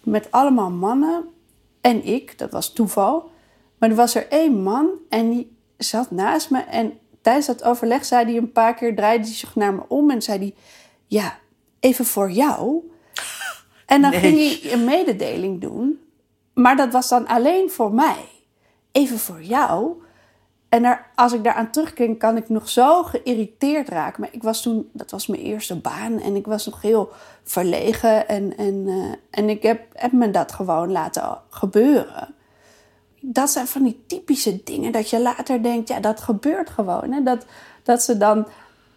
met 0.04 0.28
allemaal 0.32 0.70
mannen. 0.70 1.24
En 1.82 2.06
ik, 2.06 2.38
dat 2.38 2.52
was 2.52 2.74
toeval. 2.74 3.32
Maar 3.78 3.90
er 3.90 3.96
was 3.96 4.16
er 4.16 4.28
één 4.28 4.64
man 4.64 4.90
en 5.10 5.30
die 5.30 5.60
zat 5.84 6.12
naast 6.12 6.50
me. 6.50 6.60
En 6.60 7.00
tijdens 7.22 7.46
dat 7.46 7.64
overleg 7.64 8.06
zei 8.06 8.26
hij 8.26 8.38
een 8.38 8.52
paar 8.52 8.74
keer, 8.74 8.96
draaide 8.96 9.24
hij 9.26 9.34
zich 9.34 9.56
naar 9.56 9.74
me 9.74 9.82
om 9.88 10.12
en 10.12 10.22
zei 10.22 10.38
hij: 10.40 10.54
Ja, 11.08 11.38
even 11.80 12.06
voor 12.06 12.32
jou. 12.32 12.90
En 13.86 14.02
dan 14.02 14.12
Nee. 14.12 14.20
ging 14.20 14.38
hij 14.38 14.74
een 14.74 14.84
mededeling 14.84 15.62
doen. 15.62 16.00
Maar 16.54 16.76
dat 16.76 16.92
was 16.92 17.10
dan 17.10 17.28
alleen 17.28 17.70
voor 17.70 17.94
mij. 17.94 18.26
Even 18.92 19.20
voor 19.20 19.42
jou. 19.44 19.94
En 20.70 20.82
daar, 20.82 21.12
als 21.16 21.34
ik 21.34 21.44
daaraan 21.44 21.72
terugkijk, 21.72 22.20
kan 22.20 22.38
ik 22.38 22.50
nog 22.50 22.70
zo 22.70 23.04
geïrriteerd 23.04 23.90
raken. 23.90 24.22
Maar 24.22 24.30
ik 24.34 24.44
was 24.44 24.62
toen, 24.62 24.90
dat 24.94 25.12
was 25.12 25.28
mijn 25.28 25.42
eerste 25.42 25.76
baan. 25.80 26.20
En 26.20 26.36
ik 26.36 26.46
was 26.46 26.66
nog 26.66 26.82
heel 26.82 27.10
verlegen. 27.44 28.28
En, 28.28 28.58
en, 28.58 28.84
eh, 28.88 29.40
en 29.40 29.50
ik 29.50 29.64
heb, 29.64 29.82
heb 29.94 30.12
me 30.12 30.32
dat 30.32 30.52
gewoon 30.52 30.92
laten 30.92 31.38
gebeuren. 31.50 32.36
Dat 33.22 33.50
zijn 33.52 33.68
van 33.68 33.84
die 33.84 34.04
typische 34.08 34.64
dingen 34.64 34.92
dat 34.92 35.10
je 35.10 35.20
later 35.22 35.64
denkt, 35.64 35.88
ja, 35.90 36.00
dat 36.00 36.22
gebeurt 36.22 36.70
gewoon. 36.70 37.12
Hè? 37.12 37.24
Dat, 37.24 37.46
dat 37.84 38.04
ze 38.04 38.18
dan 38.18 38.48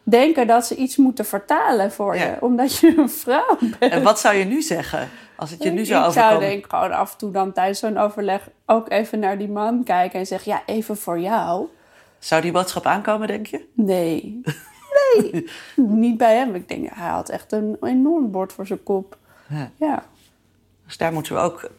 denken 0.03 0.47
dat 0.47 0.67
ze 0.67 0.75
iets 0.77 0.97
moeten 0.97 1.25
vertalen 1.25 1.93
voor 1.93 2.17
Ja. 2.17 2.25
je, 2.25 2.37
omdat 2.41 2.77
je 2.77 2.95
een 2.99 3.11
vrouw 3.11 3.57
bent. 3.79 3.93
En 3.93 4.03
wat 4.03 4.21
zou 4.21 4.35
je 4.35 4.45
nu 4.45 4.63
zeggen 4.63 5.09
als 5.37 5.51
het 5.51 5.63
je 5.63 5.71
nu 5.71 5.81
ik 5.81 5.87
zou 5.87 6.13
zou 6.13 6.25
overkomen? 6.27 6.49
denk 6.49 6.65
ik 6.65 6.71
gewoon 6.71 6.93
af 6.93 7.13
en 7.13 7.19
toe 7.19 7.31
dan 7.31 7.53
tijdens 7.53 7.79
zo'n 7.79 7.99
overleg 7.99 8.49
ook 8.67 8.91
even 8.91 9.19
naar 9.19 9.39
die 9.39 9.49
man 9.49 9.85
kijken 9.85 10.19
en 10.19 10.27
zeggen, 10.27 10.53
ja, 10.53 10.63
even 10.67 10.97
voor 10.97 11.19
jou. 11.21 11.67
Zou 12.19 12.43
die 12.43 12.53
boodschap 12.53 12.87
aankomen, 12.87 13.27
denk 13.29 13.47
je? 13.47 13.65
Nee, 13.75 14.41
nee, 15.21 15.47
niet 15.77 16.17
bij 16.17 16.37
hem. 16.37 16.55
Ik 16.55 16.69
denk, 16.69 16.89
hij 16.95 17.09
had 17.09 17.29
echt 17.29 17.53
een 17.53 17.77
enorm 17.83 18.31
bord 18.31 18.53
voor 18.53 18.67
zijn 18.67 18.83
kop. 18.83 19.17
Ja. 19.49 19.71
Ja, 19.77 20.03
Dus 20.87 20.97
daar 20.97 21.13
moeten 21.13 21.35
we 21.35 21.41
ook 21.41 21.71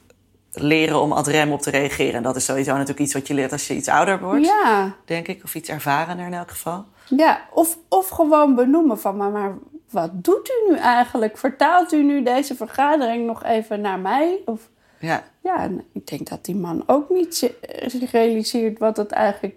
leren 0.55 1.01
om 1.01 1.11
ad 1.11 1.27
rem 1.27 1.51
op 1.51 1.61
te 1.61 1.69
reageren. 1.69 2.13
En 2.13 2.23
dat 2.23 2.35
is 2.35 2.45
sowieso 2.45 2.71
natuurlijk 2.71 2.99
iets 2.99 3.13
wat 3.13 3.27
je 3.27 3.33
leert 3.33 3.51
als 3.51 3.67
je 3.67 3.75
iets 3.75 3.87
ouder 3.87 4.19
wordt, 4.19 4.45
ja. 4.45 4.95
denk 5.05 5.27
ik. 5.27 5.43
Of 5.43 5.55
iets 5.55 5.69
ervarener 5.69 6.25
in 6.25 6.33
elk 6.33 6.49
geval. 6.51 6.85
Ja, 7.07 7.41
of, 7.53 7.77
of 7.89 8.09
gewoon 8.09 8.55
benoemen 8.55 8.99
van, 8.99 9.17
maar, 9.17 9.31
maar 9.31 9.53
wat 9.89 10.09
doet 10.13 10.49
u 10.49 10.71
nu 10.71 10.77
eigenlijk? 10.77 11.37
Vertaalt 11.37 11.93
u 11.93 12.03
nu 12.03 12.23
deze 12.23 12.55
vergadering 12.55 13.25
nog 13.25 13.43
even 13.43 13.81
naar 13.81 13.99
mij? 13.99 14.37
Of, 14.45 14.69
Ja. 14.99 15.23
ja, 15.41 15.57
en 15.59 15.83
ik 15.93 16.07
denk 16.07 16.29
dat 16.29 16.45
die 16.45 16.55
man 16.55 16.83
ook 16.85 17.09
niet 17.09 17.35
zi- 17.35 17.55
zich 17.85 18.11
realiseert 18.11 18.79
wat 18.79 18.97
het 18.97 19.11
eigenlijk 19.11 19.55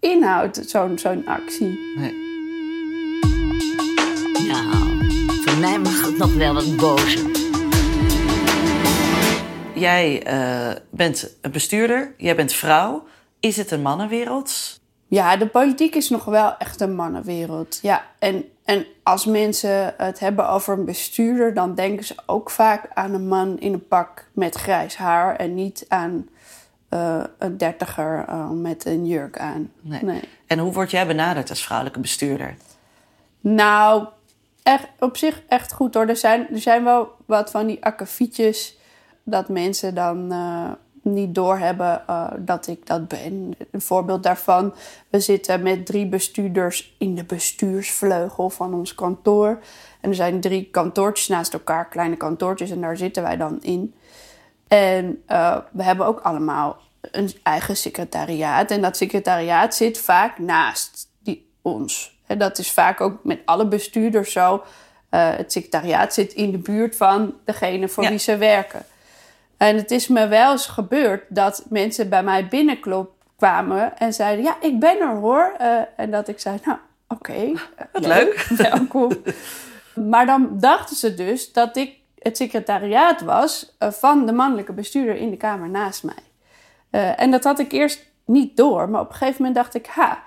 inhoudt, 0.00 0.60
zo'n 0.66 0.98
zo'n 0.98 1.26
actie. 1.26 1.78
Nee. 1.96 2.24
Nou, 4.48 4.64
voor 5.44 5.58
mij 5.60 5.78
het 6.06 6.18
nog 6.18 6.34
wel 6.34 6.54
wat 6.54 6.76
bozer. 6.76 7.45
Jij 9.76 10.22
eh, 10.22 10.80
bent 10.90 11.36
een 11.40 11.50
bestuurder, 11.50 12.14
jij 12.16 12.36
bent 12.36 12.52
vrouw. 12.52 13.04
Is 13.40 13.56
het 13.56 13.70
een 13.70 13.82
mannenwereld? 13.82 14.80
Ja, 15.08 15.36
de 15.36 15.46
politiek 15.46 15.94
is 15.94 16.08
nog 16.08 16.24
wel 16.24 16.56
echt 16.58 16.80
een 16.80 16.94
mannenwereld. 16.94 17.78
Ja, 17.82 18.04
en, 18.18 18.44
en 18.64 18.86
als 19.02 19.24
mensen 19.24 19.94
het 19.96 20.18
hebben 20.18 20.48
over 20.48 20.78
een 20.78 20.84
bestuurder, 20.84 21.54
dan 21.54 21.74
denken 21.74 22.04
ze 22.04 22.14
ook 22.26 22.50
vaak 22.50 22.90
aan 22.94 23.14
een 23.14 23.28
man 23.28 23.58
in 23.58 23.72
een 23.72 23.86
pak 23.86 24.28
met 24.32 24.54
grijs 24.54 24.96
haar 24.96 25.36
en 25.36 25.54
niet 25.54 25.84
aan 25.88 26.28
eh, 26.88 27.24
een 27.38 27.56
dertiger 27.56 28.24
eh, 28.28 28.50
met 28.50 28.84
een 28.84 29.06
jurk 29.06 29.38
aan. 29.38 29.72
Nee. 29.80 30.20
En 30.46 30.58
hoe 30.58 30.72
word 30.72 30.90
jij 30.90 31.06
benaderd 31.06 31.50
als 31.50 31.64
vrouwelijke 31.64 32.00
bestuurder? 32.00 32.56
Nou, 33.40 34.06
echt, 34.62 34.88
op 34.98 35.16
zich 35.16 35.42
echt 35.48 35.72
goed 35.72 35.94
hoor. 35.94 36.06
Er 36.06 36.16
zijn, 36.16 36.46
er 36.52 36.60
zijn 36.60 36.84
wel 36.84 37.10
wat 37.26 37.50
van 37.50 37.66
die 37.66 37.84
akkefietjes 37.84 38.76
dat 39.28 39.48
mensen 39.48 39.94
dan 39.94 40.32
eh, 40.32 40.70
niet 41.02 41.34
doorhebben 41.34 42.02
uh, 42.10 42.30
dat 42.38 42.66
ik 42.66 42.86
dat 42.86 43.08
ben. 43.08 43.54
Een 43.70 43.80
voorbeeld 43.80 44.22
daarvan, 44.22 44.74
we 45.08 45.20
zitten 45.20 45.62
met 45.62 45.86
drie 45.86 46.06
bestuurders 46.06 46.94
in 46.98 47.14
de 47.14 47.24
bestuursvleugel 47.24 48.50
van 48.50 48.74
ons 48.74 48.94
kantoor. 48.94 49.58
En 50.00 50.08
er 50.08 50.14
zijn 50.14 50.40
drie 50.40 50.68
kantoortjes 50.70 51.28
naast 51.28 51.52
elkaar, 51.52 51.88
kleine 51.88 52.16
kantoortjes, 52.16 52.70
en 52.70 52.80
daar 52.80 52.96
zitten 52.96 53.22
wij 53.22 53.36
dan 53.36 53.58
in. 53.62 53.94
En 54.68 55.22
uh, 55.28 55.56
we 55.72 55.82
hebben 55.82 56.06
ook 56.06 56.20
allemaal 56.20 56.76
een 57.00 57.32
eigen 57.42 57.76
secretariaat. 57.76 58.70
En 58.70 58.82
dat 58.82 58.96
secretariaat 58.96 59.74
zit 59.74 59.98
vaak 59.98 60.38
naast 60.38 61.08
die, 61.22 61.50
ons. 61.62 62.18
En 62.26 62.38
dat 62.38 62.58
is 62.58 62.70
vaak 62.72 63.00
ook 63.00 63.24
met 63.24 63.40
alle 63.44 63.66
bestuurders 63.68 64.32
zo. 64.32 64.54
Uh, 64.54 65.36
het 65.36 65.52
secretariaat 65.52 66.14
zit 66.14 66.32
in 66.32 66.50
de 66.50 66.58
buurt 66.58 66.96
van 66.96 67.34
degene 67.44 67.88
voor 67.88 68.02
Ja. 68.02 68.08
wie 68.08 68.18
ze 68.18 68.36
werken. 68.36 68.84
En 69.56 69.76
het 69.76 69.90
is 69.90 70.08
me 70.08 70.28
wel 70.28 70.52
eens 70.52 70.66
gebeurd 70.66 71.22
dat 71.28 71.66
mensen 71.68 72.08
bij 72.08 72.22
mij 72.22 72.48
binnenkwamen 72.48 73.98
en 73.98 74.12
zeiden: 74.12 74.44
Ja, 74.44 74.56
ik 74.60 74.80
ben 74.80 75.00
er 75.00 75.14
hoor. 75.14 75.54
Eh, 75.58 75.80
en 75.96 76.10
dat 76.10 76.28
ik 76.28 76.40
zei: 76.40 76.58
Nou, 76.64 76.78
oké. 77.08 77.32
eh, 77.32 77.86
Wat 77.92 78.06
leuk. 78.06 78.46
Welkom. 78.70 79.12
maar 79.94 80.26
dan 80.26 80.48
dachten 80.52 80.96
ze 80.96 81.14
dus 81.14 81.52
dat 81.52 81.76
ik 81.76 81.94
het 82.26 82.36
secretariaat 82.36 83.20
was 83.20 83.74
eh, 83.78 83.90
van 83.90 84.26
de 84.26 84.32
mannelijke 84.32 84.72
bestuurder 84.72 85.16
in 85.16 85.30
de 85.30 85.36
kamer 85.36 85.68
naast 85.68 86.04
mij. 86.04 86.14
Eh, 86.90 87.20
en 87.20 87.30
dat 87.30 87.44
had 87.44 87.58
ik 87.58 87.72
eerst 87.72 88.10
niet 88.24 88.56
door, 88.56 88.88
maar 88.88 89.00
op 89.00 89.08
een 89.08 89.14
gegeven 89.14 89.36
moment 89.38 89.54
dacht 89.54 89.74
ik: 89.74 89.86
Ha, 89.86 90.22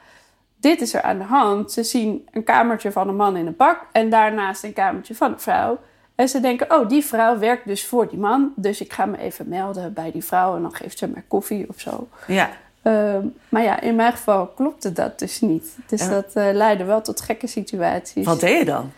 dit 0.56 0.82
is 0.82 0.94
er 0.94 1.02
aan 1.02 1.18
de 1.18 1.24
hand. 1.24 1.72
Ze 1.72 1.84
zien 1.84 2.28
een 2.32 2.44
kamertje 2.44 2.92
van 2.92 3.08
een 3.08 3.16
man 3.16 3.38
in 3.38 3.48
een 3.48 3.56
pak 3.56 3.86
en 3.92 4.10
daarnaast 4.10 4.64
een 4.64 4.74
kamertje 4.74 5.16
van 5.16 5.32
een 5.32 5.40
vrouw. 5.40 5.80
En 6.20 6.30
ze 6.30 6.40
denken, 6.40 6.72
oh, 6.72 6.90
die 6.90 7.06
vrouw 7.06 7.38
werkt 7.38 7.68
dus 7.68 7.86
voor 7.86 8.10
die 8.10 8.20
man. 8.20 8.54
Dus 8.56 8.82
ik 8.82 8.94
ga 8.94 9.06
me 9.06 9.18
even 9.18 9.48
melden 9.48 9.94
bij 9.94 10.12
die 10.12 10.24
vrouw 10.24 10.56
en 10.56 10.62
dan 10.62 10.74
geeft 10.76 10.98
ze 10.98 11.08
mij 11.08 11.24
koffie 11.28 11.66
of 11.70 11.80
zo. 11.80 12.08
Ja, 12.28 12.50
Ehm, 12.82 13.26
maar 13.50 13.64
ja, 13.64 13.80
in 13.80 13.96
mijn 13.96 14.12
geval 14.12 14.48
klopte 14.48 14.92
dat 14.94 15.20
dus 15.20 15.42
niet. 15.42 15.78
Dus 15.88 16.02
En- 16.02 16.10
dat 16.10 16.34
eh, 16.34 16.50
leidde 16.54 16.84
wel 16.84 17.02
tot 17.02 17.22
gekke 17.22 17.48
situaties. 17.48 18.26
wat 18.26 18.40
deed 18.40 18.58
je 18.60 18.66
dan? 18.66 18.92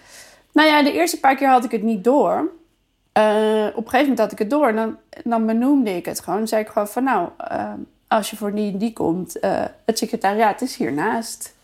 Nou 0.52 0.68
ja, 0.70 0.84
de 0.84 0.92
eerste 0.92 1.20
paar 1.20 1.36
keer 1.36 1.48
had 1.50 1.64
ik 1.64 1.72
het 1.72 1.84
niet 1.84 2.04
door. 2.04 2.52
Eh, 3.12 3.24
op 3.76 3.84
een 3.86 3.90
gegeven 3.90 4.00
moment 4.00 4.20
had 4.20 4.32
ik 4.32 4.40
het 4.40 4.50
door 4.50 4.68
en 4.68 4.76
dan, 4.76 4.98
dan 5.24 5.46
benoemde 5.46 5.96
ik 5.96 6.06
het 6.06 6.20
gewoon. 6.20 6.40
Dan 6.40 6.48
zei 6.48 6.62
ik 6.62 6.68
gewoon 6.68 6.88
van 6.88 7.04
nou, 7.04 7.30
eh, 7.38 7.74
als 8.08 8.30
je 8.30 8.36
voor 8.36 8.54
die 8.56 8.72
en 8.72 8.78
die 8.78 8.94
komt, 8.94 9.40
eh, 9.40 9.64
het 9.86 9.98
secretariaat 9.98 10.62
is 10.62 10.76
hiernaast. 10.76 11.56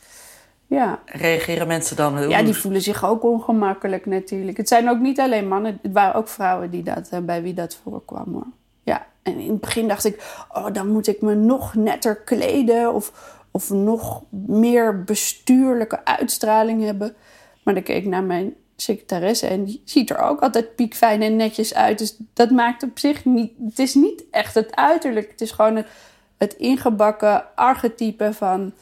Ja. 0.67 0.99
Reageren 1.05 1.67
mensen 1.67 1.95
dan? 1.95 2.29
ja, 2.29 2.43
die 2.43 2.53
voelen 2.53 2.81
zich 2.81 3.05
ook 3.05 3.23
ongemakkelijk 3.23 4.05
natuurlijk. 4.05 4.57
Het 4.57 4.67
zijn 4.67 4.89
ook 4.89 4.99
niet 4.99 5.19
alleen 5.19 5.47
mannen, 5.47 5.79
het 5.81 5.91
waren 5.91 6.15
ook 6.15 6.27
vrouwen 6.27 6.69
die 6.69 6.83
dat, 6.83 7.07
eh, 7.09 7.19
bij 7.19 7.41
wie 7.41 7.53
dat 7.53 7.79
voorkwam 7.83 8.33
hoor. 8.33 8.47
Ja, 8.83 9.05
en 9.23 9.39
in 9.39 9.49
het 9.49 9.61
begin 9.61 9.87
dacht 9.87 10.05
ik, 10.05 10.45
oh, 10.53 10.67
dan 10.73 10.87
moet 10.87 11.07
ik 11.07 11.21
me 11.21 11.35
nog 11.35 11.75
netter 11.75 12.15
kleden 12.15 12.93
of, 12.93 13.35
of 13.51 13.69
nog 13.69 14.23
meer 14.47 15.03
bestuurlijke 15.03 16.05
uitstraling 16.05 16.83
hebben. 16.83 17.15
Maar 17.63 17.73
dan 17.73 17.83
keek 17.83 18.03
ik 18.03 18.09
naar 18.09 18.23
mijn 18.23 18.53
secretaresse 18.75 19.47
en 19.47 19.63
die 19.63 19.81
ziet 19.85 20.09
er 20.09 20.19
ook 20.19 20.41
altijd 20.41 20.75
piekfijn 20.75 21.21
en 21.21 21.35
netjes 21.35 21.73
uit. 21.73 21.97
Dus 21.97 22.17
dat 22.33 22.49
maakt 22.49 22.83
op 22.83 22.99
zich 22.99 23.25
niet, 23.25 23.51
het 23.65 23.79
is 23.79 23.93
niet 23.93 24.23
echt 24.31 24.53
het 24.53 24.75
uiterlijk. 24.75 25.31
Het 25.31 25.41
is 25.41 25.51
gewoon 25.51 25.75
het, 25.75 25.87
het 26.37 26.53
ingebakken 26.53 27.55
archetype 27.55 28.33
van 28.33 28.73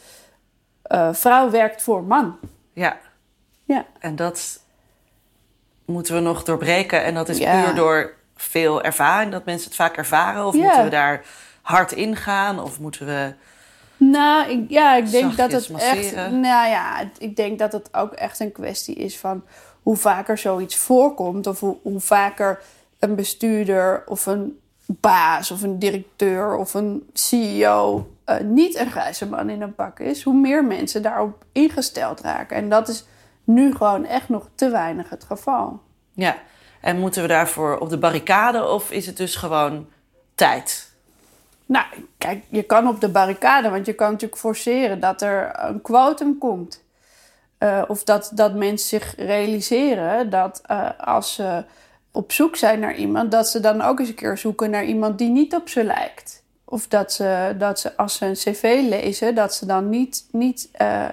eh, 0.88 1.14
vrouw 1.14 1.50
werkt 1.50 1.82
voor 1.82 2.04
man. 2.04 2.38
Ja, 2.74 2.98
Ja. 3.64 3.86
en 4.00 4.16
dat 4.16 4.60
moeten 5.86 6.14
we 6.16 6.20
nog 6.22 6.44
doorbreken. 6.44 7.04
En 7.04 7.14
dat 7.14 7.30
is 7.30 7.38
Ja. 7.38 7.64
puur 7.64 7.76
door 7.76 8.14
veel 8.36 8.82
ervaring, 8.84 9.32
dat 9.32 9.46
mensen 9.46 9.68
het 9.68 9.76
vaak 9.76 9.98
ervaren. 9.98 10.46
Of 10.46 10.56
Ja. 10.56 10.62
moeten 10.64 10.84
we 10.84 10.90
daar 10.90 11.26
hard 11.62 11.92
in 11.92 12.16
gaan? 12.16 12.60
Of 12.60 12.80
moeten 12.80 13.06
we... 13.06 13.34
Nou, 13.98 14.50
ik, 14.52 14.70
ja, 14.70 14.96
ik 14.96 15.12
denk 15.12 15.38
dat 15.38 15.52
het 15.52 15.72
echt. 15.72 16.16
Nou 16.16 16.70
ja, 16.70 17.10
ik 17.18 17.36
denk 17.36 17.60
dat 17.60 17.72
het 17.72 17.90
ook 17.94 18.14
echt 18.14 18.40
een 18.40 18.52
kwestie 18.52 18.96
is 18.96 19.18
van 19.18 19.44
hoe 19.84 19.96
vaker 19.96 20.38
zoiets 20.38 20.76
voorkomt, 20.76 21.48
of 21.48 21.60
hoe, 21.60 21.78
hoe 21.82 22.00
vaker 22.00 22.60
een 23.00 23.16
bestuurder 23.16 24.04
of 24.06 24.26
een 24.26 24.60
baas 24.86 25.52
of 25.52 25.62
een 25.62 25.80
directeur 25.80 26.56
of 26.56 26.74
een 26.74 27.10
CEO 27.14 28.08
eh, 28.26 28.40
niet 28.40 28.76
een 28.80 28.92
grijze 28.92 29.30
man 29.30 29.50
in 29.50 29.62
een 29.62 29.76
pak 29.76 30.00
is, 30.00 30.24
hoe 30.24 30.34
meer 30.34 30.66
mensen 30.66 31.02
daarop 31.02 31.46
ingesteld 31.52 32.22
raken. 32.22 32.58
En 32.58 32.70
dat 32.70 32.88
is 32.88 33.06
nu 33.44 33.76
gewoon 33.76 34.06
echt 34.06 34.30
nog 34.30 34.50
te 34.56 34.70
weinig 34.70 35.10
het 35.10 35.24
geval. 35.24 35.82
Ja, 36.14 36.36
en 36.82 37.00
moeten 37.00 37.22
we 37.22 37.28
daarvoor 37.28 37.78
op 37.78 37.90
de 37.90 37.98
barricade? 37.98 38.68
Of 38.68 38.92
is 38.92 39.06
het 39.06 39.18
dus 39.18 39.36
gewoon 39.36 39.88
tijd? 40.36 40.94
Nou, 41.66 41.86
kijk, 42.18 42.44
je 42.50 42.64
kan 42.64 42.88
op 42.88 43.02
de 43.02 43.10
barricade, 43.10 43.70
want 43.70 43.86
je 43.86 43.94
kan 43.94 44.12
natuurlijk 44.12 44.42
forceren 44.42 45.00
dat 45.00 45.22
er 45.22 45.52
een 45.60 45.82
quotum 45.82 46.38
komt. 46.38 46.84
Eh, 47.58 47.84
of 47.88 48.04
dat, 48.04 48.32
dat 48.34 48.54
mensen 48.54 48.88
zich 48.88 49.16
realiseren 49.16 50.30
dat 50.30 50.62
eh, 50.66 50.90
als 51.00 51.34
ze 51.34 51.64
op 52.12 52.32
zoek 52.32 52.56
zijn 52.56 52.80
naar 52.80 52.96
iemand, 52.96 53.32
dat 53.32 53.50
ze 53.50 53.60
dan 53.60 53.82
ook 53.82 54.00
eens 54.00 54.10
een 54.10 54.16
keer 54.16 54.38
zoeken 54.38 54.70
naar 54.70 54.86
iemand 54.86 55.18
die 55.18 55.30
niet 55.30 55.56
op 55.56 55.70
ze 55.70 55.84
lijkt. 55.84 56.44
Of 56.66 56.88
dat 56.88 57.14
ze, 57.14 57.56
dat 57.58 57.80
ze 57.80 57.98
als 57.98 58.16
ze 58.18 58.26
een 58.26 58.34
cv 58.34 58.86
lezen, 58.90 59.36
dat 59.36 59.54
ze 59.54 59.66
dan 59.66 59.90
niet, 59.90 60.28
niet 60.32 60.70
eh, 60.72 61.06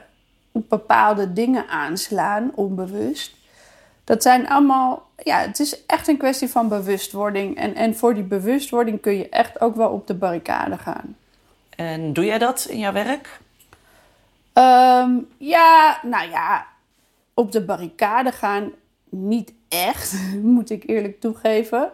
op 0.52 0.68
bepaalde 0.68 1.32
dingen 1.32 1.68
aanslaan, 1.68 2.52
onbewust. 2.54 3.34
Dat 4.04 4.22
zijn 4.22 4.48
allemaal, 4.48 5.10
ja, 5.16 5.38
het 5.38 5.60
is 5.60 5.86
echt 5.86 6.08
een 6.08 6.16
kwestie 6.16 6.48
van 6.48 6.68
bewustwording. 6.68 7.56
En, 7.56 7.74
en 7.74 7.96
voor 7.96 8.14
die 8.14 8.22
bewustwording 8.22 9.00
kun 9.00 9.16
je 9.16 9.28
echt 9.28 9.60
ook 9.60 9.76
wel 9.76 9.90
op 9.90 10.06
de 10.06 10.14
barricade 10.14 10.78
gaan. 10.78 11.16
En 11.76 12.12
doe 12.12 12.24
jij 12.24 12.38
dat 12.38 12.66
in 12.70 12.78
jouw 12.78 12.92
werk? 12.92 13.40
Ehm, 14.52 15.10
ja, 15.38 15.98
nou 16.02 16.30
ja, 16.30 16.66
op 17.34 17.52
de 17.52 17.64
barricade 17.64 18.32
gaan 18.32 18.72
niet 19.08 19.52
echt, 19.68 20.14
moet 20.42 20.70
ik 20.70 20.88
eerlijk 20.88 21.20
toegeven. 21.20 21.90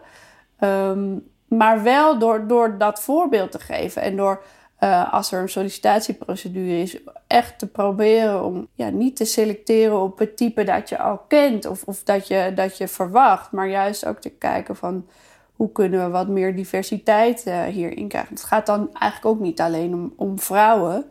Ehm, 0.59 1.17
maar 1.49 1.83
wel 1.83 2.19
door, 2.19 2.47
door 2.47 2.77
dat 2.77 3.01
voorbeeld 3.01 3.51
te 3.51 3.59
geven 3.59 4.01
en 4.01 4.15
door 4.15 4.43
eh, 4.79 5.13
als 5.13 5.31
er 5.31 5.41
een 5.41 5.49
sollicitatieprocedure 5.49 6.81
is, 6.81 6.97
echt 7.27 7.59
te 7.59 7.67
proberen 7.67 8.43
om 8.43 8.67
ja, 8.73 8.89
niet 8.89 9.15
te 9.15 9.25
selecteren 9.25 10.01
op 10.01 10.19
het 10.19 10.37
type 10.37 10.63
dat 10.63 10.89
je 10.89 10.97
al 10.99 11.17
kent 11.27 11.65
of, 11.65 11.83
of 11.83 12.03
dat, 12.03 12.27
je, 12.27 12.51
dat 12.55 12.77
je 12.77 12.87
verwacht, 12.87 13.51
maar 13.51 13.67
juist 13.67 14.05
ook 14.05 14.19
te 14.19 14.29
kijken 14.29 14.75
van 14.75 15.07
hoe 15.55 15.71
kunnen 15.71 16.05
we 16.05 16.09
wat 16.09 16.27
meer 16.27 16.55
diversiteit 16.55 17.43
eh, 17.43 17.63
hierin 17.63 18.07
krijgen. 18.07 18.33
Het 18.33 18.43
gaat 18.43 18.65
dan 18.65 18.89
eigenlijk 18.93 19.35
ook 19.35 19.39
niet 19.39 19.61
alleen 19.61 19.93
om, 19.93 20.13
om 20.15 20.39
vrouwen. 20.39 21.05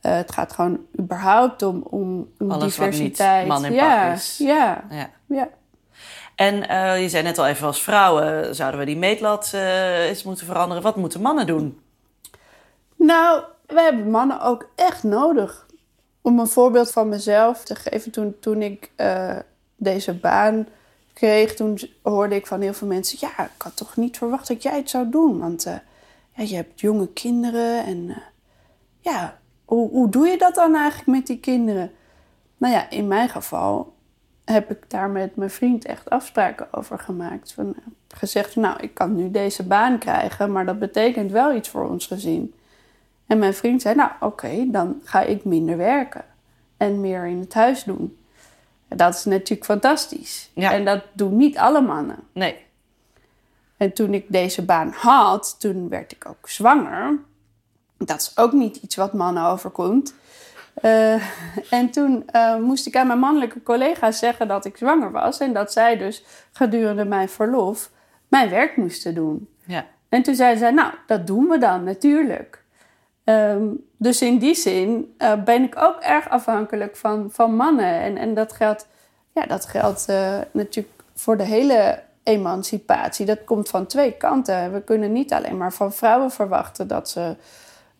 Eh, 0.00 0.14
het 0.16 0.32
gaat 0.32 0.52
gewoon 0.52 0.80
überhaupt 1.00 1.62
om, 1.62 1.82
om, 1.90 2.28
om 2.38 2.50
Alles 2.50 2.76
wat 2.76 2.86
niet 2.86 2.96
diversiteit. 2.96 3.46
man 3.46 3.64
in 3.64 3.72
ja. 3.72 4.16
Ja, 4.38 4.84
Ja. 4.90 5.10
ja. 5.26 5.48
En 6.34 6.68
eh, 6.68 7.02
je 7.02 7.08
zei 7.08 7.22
net 7.22 7.38
al 7.38 7.46
even 7.46 7.66
als 7.66 7.82
vrouwen, 7.82 8.54
zouden 8.54 8.80
we 8.80 8.86
die 8.86 8.96
meetlat 8.96 9.50
eh, 9.54 10.08
eens 10.08 10.22
moeten 10.22 10.46
veranderen? 10.46 10.82
Wat 10.82 10.96
moeten 10.96 11.20
mannen 11.20 11.46
doen? 11.46 11.80
Nou, 12.96 13.42
we 13.66 13.80
hebben 13.80 14.10
mannen 14.10 14.40
ook 14.40 14.68
echt 14.74 15.02
nodig. 15.02 15.66
Om 16.20 16.38
een 16.38 16.46
voorbeeld 16.46 16.90
van 16.90 17.08
mezelf 17.08 17.64
te 17.64 17.74
geven, 17.74 18.10
toen, 18.10 18.36
toen 18.40 18.62
ik 18.62 18.90
eh, 18.96 19.36
deze 19.76 20.14
baan 20.14 20.66
kreeg, 21.12 21.54
toen 21.54 21.78
hoorde 22.02 22.34
ik 22.34 22.46
van 22.46 22.60
heel 22.60 22.74
veel 22.74 22.88
mensen: 22.88 23.18
Ja, 23.20 23.44
ik 23.44 23.62
had 23.62 23.76
toch 23.76 23.96
niet 23.96 24.18
verwacht 24.18 24.48
dat 24.48 24.62
jij 24.62 24.76
het 24.76 24.90
zou 24.90 25.10
doen. 25.10 25.38
Want 25.38 25.62
je 26.32 26.54
hebt 26.54 26.80
jonge 26.80 27.08
kinderen 27.08 27.84
en 27.84 28.22
ja, 29.00 29.38
hoe, 29.64 29.90
hoe 29.90 30.08
doe 30.08 30.26
je 30.26 30.38
dat 30.38 30.54
dan 30.54 30.74
eigenlijk 30.74 31.18
met 31.18 31.26
die 31.26 31.40
kinderen? 31.40 31.92
Nou 32.56 32.74
ja, 32.74 32.90
in 32.90 33.08
mijn 33.08 33.28
geval 33.28 33.94
heb 34.44 34.70
ik 34.70 34.90
daar 34.90 35.10
met 35.10 35.36
mijn 35.36 35.50
vriend 35.50 35.84
echt 35.84 36.10
afspraken 36.10 36.66
over 36.70 36.98
gemaakt. 36.98 37.52
Van, 37.52 37.66
heb 37.66 38.18
gezegd, 38.18 38.56
nou, 38.56 38.80
ik 38.80 38.94
kan 38.94 39.14
nu 39.14 39.30
deze 39.30 39.62
baan 39.62 39.98
krijgen, 39.98 40.52
maar 40.52 40.66
dat 40.66 40.78
betekent 40.78 41.30
wel 41.30 41.54
iets 41.54 41.68
voor 41.68 41.88
ons 41.88 42.06
gezin. 42.06 42.54
En 43.26 43.38
mijn 43.38 43.54
vriend 43.54 43.82
zei, 43.82 43.94
nou 43.94 44.10
oké, 44.20 44.66
dan 44.70 45.00
ga 45.04 45.20
ik 45.20 45.44
minder 45.44 45.76
werken 45.76 46.24
en 46.76 47.00
meer 47.00 47.26
in 47.26 47.40
het 47.40 47.54
huis 47.54 47.84
doen. 47.84 48.16
Dat 48.88 49.14
is 49.14 49.24
natuurlijk 49.24 49.64
fantastisch. 49.64 50.50
Ja. 50.54 50.72
En 50.72 50.84
dat 50.84 51.02
doen 51.12 51.36
niet 51.36 51.58
alle 51.58 51.80
mannen. 51.80 52.18
Nee. 52.32 52.56
En 53.76 53.92
toen 53.92 54.14
ik 54.14 54.24
deze 54.28 54.64
baan 54.64 54.92
had, 54.96 55.56
toen 55.58 55.88
werd 55.88 56.12
ik 56.12 56.28
ook 56.28 56.48
zwanger. 56.48 57.18
Dat 57.96 58.20
is 58.20 58.32
ook 58.34 58.52
niet 58.52 58.76
iets 58.76 58.96
wat 58.96 59.12
mannen 59.12 59.44
overkomt. 59.44 60.14
Eh, 60.74 61.14
en 61.70 61.90
toen 61.90 62.22
eh, 62.26 62.56
moest 62.56 62.86
ik 62.86 62.96
aan 62.96 63.06
mijn 63.06 63.18
mannelijke 63.18 63.62
collega's 63.62 64.18
zeggen 64.18 64.48
dat 64.48 64.64
ik 64.64 64.76
zwanger 64.76 65.10
was. 65.10 65.38
En 65.38 65.52
dat 65.52 65.72
zij 65.72 65.96
dus 65.96 66.24
gedurende 66.52 67.04
mijn 67.04 67.28
verlof 67.28 67.90
mijn 68.28 68.50
werk 68.50 68.76
moesten 68.76 69.14
doen. 69.14 69.48
Ja. 69.66 69.86
En 70.08 70.22
toen 70.22 70.34
zeiden 70.34 70.58
zij, 70.58 70.70
nou, 70.70 70.92
dat 71.06 71.26
doen 71.26 71.48
we 71.48 71.58
dan 71.58 71.84
natuurlijk. 71.84 72.62
Ehm, 73.24 73.66
dus 73.96 74.22
in 74.22 74.38
die 74.38 74.54
zin 74.54 75.14
eh, 75.18 75.42
ben 75.44 75.62
ik 75.62 75.76
ook 75.76 76.00
erg 76.00 76.28
afhankelijk 76.28 76.96
van, 76.96 77.28
van 77.30 77.56
mannen. 77.56 78.00
En, 78.00 78.16
en 78.16 78.34
dat 78.34 78.52
geldt, 78.52 78.88
ja, 79.32 79.46
dat 79.46 79.66
geldt 79.66 80.06
natuurlijk 80.52 81.02
voor 81.14 81.36
de 81.36 81.44
hele 81.44 82.02
emancipatie. 82.22 83.26
Dat 83.26 83.44
komt 83.44 83.68
van 83.68 83.86
twee 83.86 84.12
kanten. 84.12 84.72
We 84.72 84.82
kunnen 84.82 85.12
niet 85.12 85.32
alleen 85.32 85.56
maar 85.56 85.72
van 85.72 85.92
vrouwen 85.92 86.30
verwachten 86.30 86.88
dat 86.88 87.10
ze, 87.10 87.36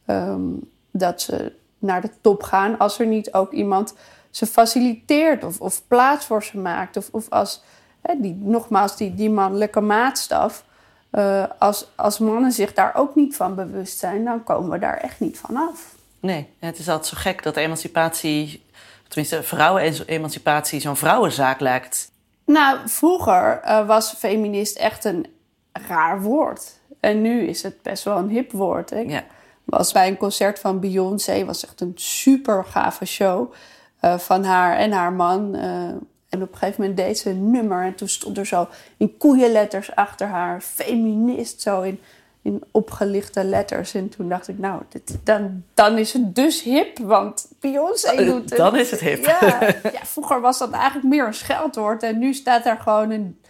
ehm, 0.07 0.43
dat 0.91 1.23
ze 1.23 1.53
naar 1.85 2.01
de 2.01 2.11
top 2.21 2.43
gaan... 2.43 2.79
als 2.79 2.99
er 2.99 3.07
niet 3.07 3.33
ook 3.33 3.53
iemand 3.53 3.95
ze 4.31 4.47
faciliteert 4.47 5.45
of, 5.45 5.61
of 5.61 5.83
plaats 5.89 6.27
voor 6.27 6.43
ze 6.43 6.59
maakt. 6.59 6.97
Of, 6.97 7.09
of 7.13 7.31
als, 7.31 7.63
hè, 8.03 8.15
die, 8.19 8.39
nogmaals, 8.43 8.97
die, 8.97 9.15
die 9.15 9.31
mannelijke 9.31 9.81
maatstaf... 9.81 10.65
Eh, 11.11 11.45
als, 11.59 11.87
als 11.95 12.19
mannen 12.19 12.53
zich 12.53 12.75
daar 12.75 12.95
ook 12.95 13.15
niet 13.15 13.37
van 13.37 13.55
bewust 13.55 13.99
zijn, 13.99 14.25
dan 14.25 14.45
komen 14.45 14.71
we 14.71 14.79
daar 14.79 14.97
echt 14.97 15.21
niet 15.21 15.39
van 15.39 15.57
af. 15.57 15.95
Nee, 16.21 16.49
het 16.59 16.79
is 16.79 16.89
altijd 16.89 17.07
zo 17.07 17.17
gek 17.17 17.43
dat 17.43 17.57
emancipatie, 17.57 18.65
tenminste 19.09 19.43
vrouwenemancipatie, 19.43 20.81
zo'n 20.81 20.97
vrouwenzaak 20.97 21.61
lijkt. 21.61 22.11
Nou, 22.45 22.79
vroeger 22.85 23.61
eh, 23.61 23.87
was 23.87 24.13
feminist 24.13 24.77
echt 24.77 25.05
een 25.05 25.27
raar 25.73 26.23
woord. 26.23 26.73
En 27.01 27.23
nu 27.23 27.47
is 27.47 27.63
het 27.63 27.83
best 27.83 28.05
wel 28.05 28.17
een 28.17 28.29
hip 28.29 28.53
woord. 28.53 28.93
Ik 28.93 29.11
Ja. 29.11 29.25
Was 29.65 29.93
bij 29.93 30.09
een 30.09 30.17
concert 30.17 30.59
van 30.59 30.81
Beyoncé, 30.81 31.45
was 31.45 31.65
echt 31.65 31.81
een 31.81 31.93
super 31.95 32.65
gave 32.65 33.05
show 33.05 33.53
eh, 34.01 34.19
van 34.19 34.45
haar 34.45 34.77
en 34.77 34.93
haar 34.93 35.13
man. 35.13 35.55
eh, 35.55 35.89
en 36.29 36.43
op 36.43 36.53
een 36.53 36.59
gegeven 36.59 36.81
moment 36.81 36.99
deed 36.99 37.19
ze 37.19 37.31
een 37.31 37.51
nummer 37.51 37.85
en 37.85 37.95
toen 37.95 38.09
stond 38.09 38.39
er 38.39 38.47
zo 38.47 38.69
in 38.97 39.17
koeienletters 39.17 39.95
achter 39.95 40.27
haar 40.27 40.61
feminist, 40.61 41.61
zo 41.61 41.83
in, 41.83 42.01
in 42.43 42.63
opgelichte 42.71 43.45
letters. 43.45 43.95
En 43.95 44.09
toen 44.09 44.29
dacht 44.29 44.49
ik, 44.49 44.59
nou, 44.59 44.83
dit, 44.89 45.19
dan, 45.25 45.63
dan 45.75 45.99
is 45.99 46.13
het 46.13 46.35
dus 46.35 46.63
hip, 46.63 46.99
want 46.99 47.49
Beyoncé 47.61 48.09
Eh, 48.09 48.27
doet 48.27 48.51
het. 48.51 48.59
dan 48.59 48.77
is 48.77 48.91
het 48.91 49.01
hip. 49.01 49.25
Ja, 49.25 49.59
ja, 49.83 50.05
vroeger 50.05 50.41
was 50.41 50.59
dat 50.59 50.71
eigenlijk 50.71 51.07
meer 51.07 51.27
een 51.27 51.35
scheldwoord 51.35 52.03
en 52.03 52.19
nu 52.19 52.35
staat 52.35 52.67
er 52.67 52.77
gewoon 52.81 53.11
een 53.11 53.41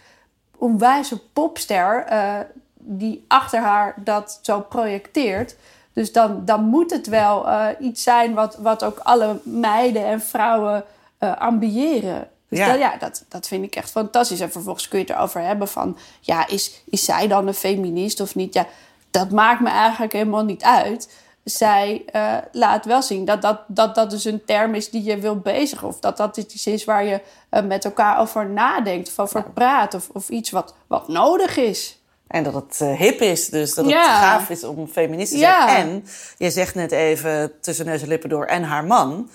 onwijze 0.57 1.19
popster 1.33 2.03
eh, 2.07 2.39
die 2.79 3.25
achter 3.27 3.59
haar 3.59 3.95
dat 4.03 4.39
zo 4.41 4.59
projecteert. 4.61 5.55
Dus 5.95 6.11
dan, 6.11 6.45
dan 6.45 6.63
moet 6.63 6.91
het 6.91 7.07
wel 7.07 7.47
eh, 7.47 7.67
iets 7.79 8.03
zijn 8.03 8.33
wat, 8.33 8.55
wat 8.55 8.83
ook 8.83 8.99
alle 9.03 9.39
meiden 9.43 10.05
en 10.05 10.21
vrouwen 10.21 10.83
eh 11.17 11.37
ambiëren. 11.37 12.27
Dus 12.49 12.59
Ja. 12.59 12.67
dat, 12.67 12.79
ja 12.79 12.97
dat, 12.97 13.25
dat 13.29 13.47
vind 13.47 13.63
ik 13.63 13.75
echt 13.75 13.91
fantastisch. 13.91 14.39
En 14.39 14.51
vervolgens 14.51 14.87
kun 14.87 14.99
je 14.99 15.05
het 15.05 15.15
erover 15.15 15.41
hebben 15.41 15.67
van... 15.67 15.97
ja, 16.21 16.47
is, 16.47 16.81
is 16.89 17.05
zij 17.05 17.27
dan 17.27 17.47
een 17.47 17.53
feminist 17.53 18.19
of 18.19 18.35
niet? 18.35 18.53
Ja, 18.53 18.65
dat 19.11 19.31
maakt 19.31 19.59
me 19.61 19.69
eigenlijk 19.69 20.13
helemaal 20.13 20.43
niet 20.43 20.63
uit. 20.63 21.13
Zij 21.43 22.03
eh, 22.11 22.37
laat 22.51 22.85
wel 22.85 23.01
zien 23.01 23.25
dat 23.25 23.41
dat, 23.41 23.59
dat 23.67 23.95
dat 23.95 24.09
dus 24.09 24.25
een 24.25 24.45
term 24.45 24.75
is 24.75 24.89
die 24.89 25.03
je 25.03 25.17
wil 25.17 25.35
bezigen. 25.39 25.87
Of 25.87 25.99
dat 25.99 26.17
dat 26.17 26.37
iets 26.37 26.67
is 26.67 26.85
waar 26.85 27.05
je 27.05 27.21
met 27.63 27.85
elkaar 27.85 28.19
over 28.19 28.49
nadenkt 28.49 29.07
of 29.09 29.19
over 29.19 29.43
praat. 29.53 29.93
Of, 29.93 30.09
of 30.13 30.29
iets 30.29 30.49
wat, 30.49 30.75
wat 30.87 31.07
nodig 31.07 31.57
is. 31.57 31.99
En 32.27 32.43
dat 32.43 32.53
het 32.53 32.77
eh, 32.81 32.93
hip 32.93 33.21
is, 33.21 33.49
dus 33.49 33.73
dat 33.75 33.85
het 33.85 33.93
Ja. 33.93 34.19
gaaf 34.19 34.49
is 34.49 34.63
om 34.63 34.87
feminist 34.87 35.31
te 35.31 35.37
Ja. 35.37 35.67
zijn. 35.69 35.87
En 35.87 36.05
je 36.37 36.51
zegt 36.51 36.75
net 36.75 36.91
even 36.91 37.51
tussen 37.61 37.85
neus 37.85 38.01
en 38.01 38.07
lippen 38.07 38.29
door 38.29 38.45
en 38.45 38.63
haar 38.63 38.83
man. 38.85 39.29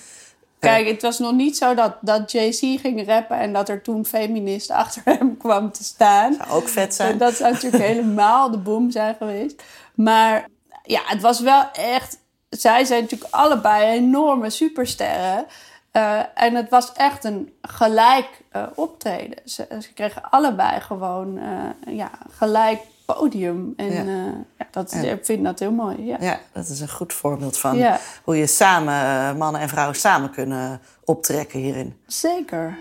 Kijk, 0.59 0.87
het 0.87 1.03
was 1.03 1.18
nog 1.18 1.33
niet 1.33 1.57
zo 1.57 1.74
dat, 1.74 1.96
dat 2.00 2.33
Jay-Z 2.33 2.61
ging 2.61 3.07
rappen... 3.07 3.38
en 3.38 3.53
dat 3.53 3.68
er 3.68 3.83
toen 3.83 4.07
feminist 4.07 4.70
achter 4.70 5.03
hem 5.05 5.37
kwam 5.37 5.72
te 5.72 5.85
staan. 5.85 6.35
Zou 6.35 6.50
ook 6.50 6.68
vet 6.68 6.94
zijn. 6.94 7.18
Dat 7.18 7.35
zou 7.35 7.50
natuurlijk 7.53 7.85
helemaal 7.85 8.50
de 8.50 8.59
boom 8.59 8.90
zijn 8.90 9.14
geweest. 9.18 9.62
Maar 9.94 10.48
ja, 10.83 11.00
het 11.05 11.20
was 11.22 11.40
wel 11.40 11.64
echt... 11.72 12.18
Zij 12.48 12.85
zijn 12.85 13.03
natuurlijk 13.03 13.35
allebei 13.35 13.96
enorme 13.96 14.50
supersterren. 14.50 15.46
Eh, 15.90 16.20
en 16.35 16.55
het 16.55 16.68
was 16.68 16.92
echt 16.92 17.24
een 17.24 17.53
gelijk 17.62 18.29
eh, 18.50 18.62
optreden. 18.74 19.38
Ze, 19.44 19.66
ze 19.81 19.92
kregen 19.92 20.31
allebei 20.31 20.81
gewoon 20.81 21.38
eh, 21.38 21.96
ja, 21.96 22.11
gelijk 22.31 22.81
podium. 23.07 23.72
En 23.76 24.07
Ja. 24.07 24.66
dat, 24.70 24.92
ik 24.94 25.24
vind 25.24 25.44
dat 25.44 25.59
heel 25.59 25.72
mooi. 25.72 26.05
Ja. 26.07 26.16
Ja, 26.20 26.38
dat 26.53 26.68
is 26.68 26.81
een 26.81 26.88
goed 26.90 27.12
voorbeeld 27.12 27.59
van 27.59 27.76
Ja. 27.76 27.98
hoe 28.24 28.37
je 28.37 28.46
samen, 28.46 29.37
mannen 29.37 29.61
en 29.61 29.68
vrouwen 29.68 29.96
samen 29.96 30.31
kunnen 30.31 30.81
optrekken 31.05 31.59
hierin. 31.61 31.96
Zeker. 32.07 32.79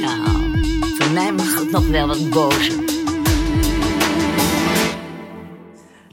Nou, 0.00 0.20
voor 0.98 1.10
mij 1.12 1.32
mag 1.32 1.58
het 1.58 1.70
nog 1.70 1.88
wel 1.88 2.06
wat 2.06 2.30
bozer. 2.30 2.82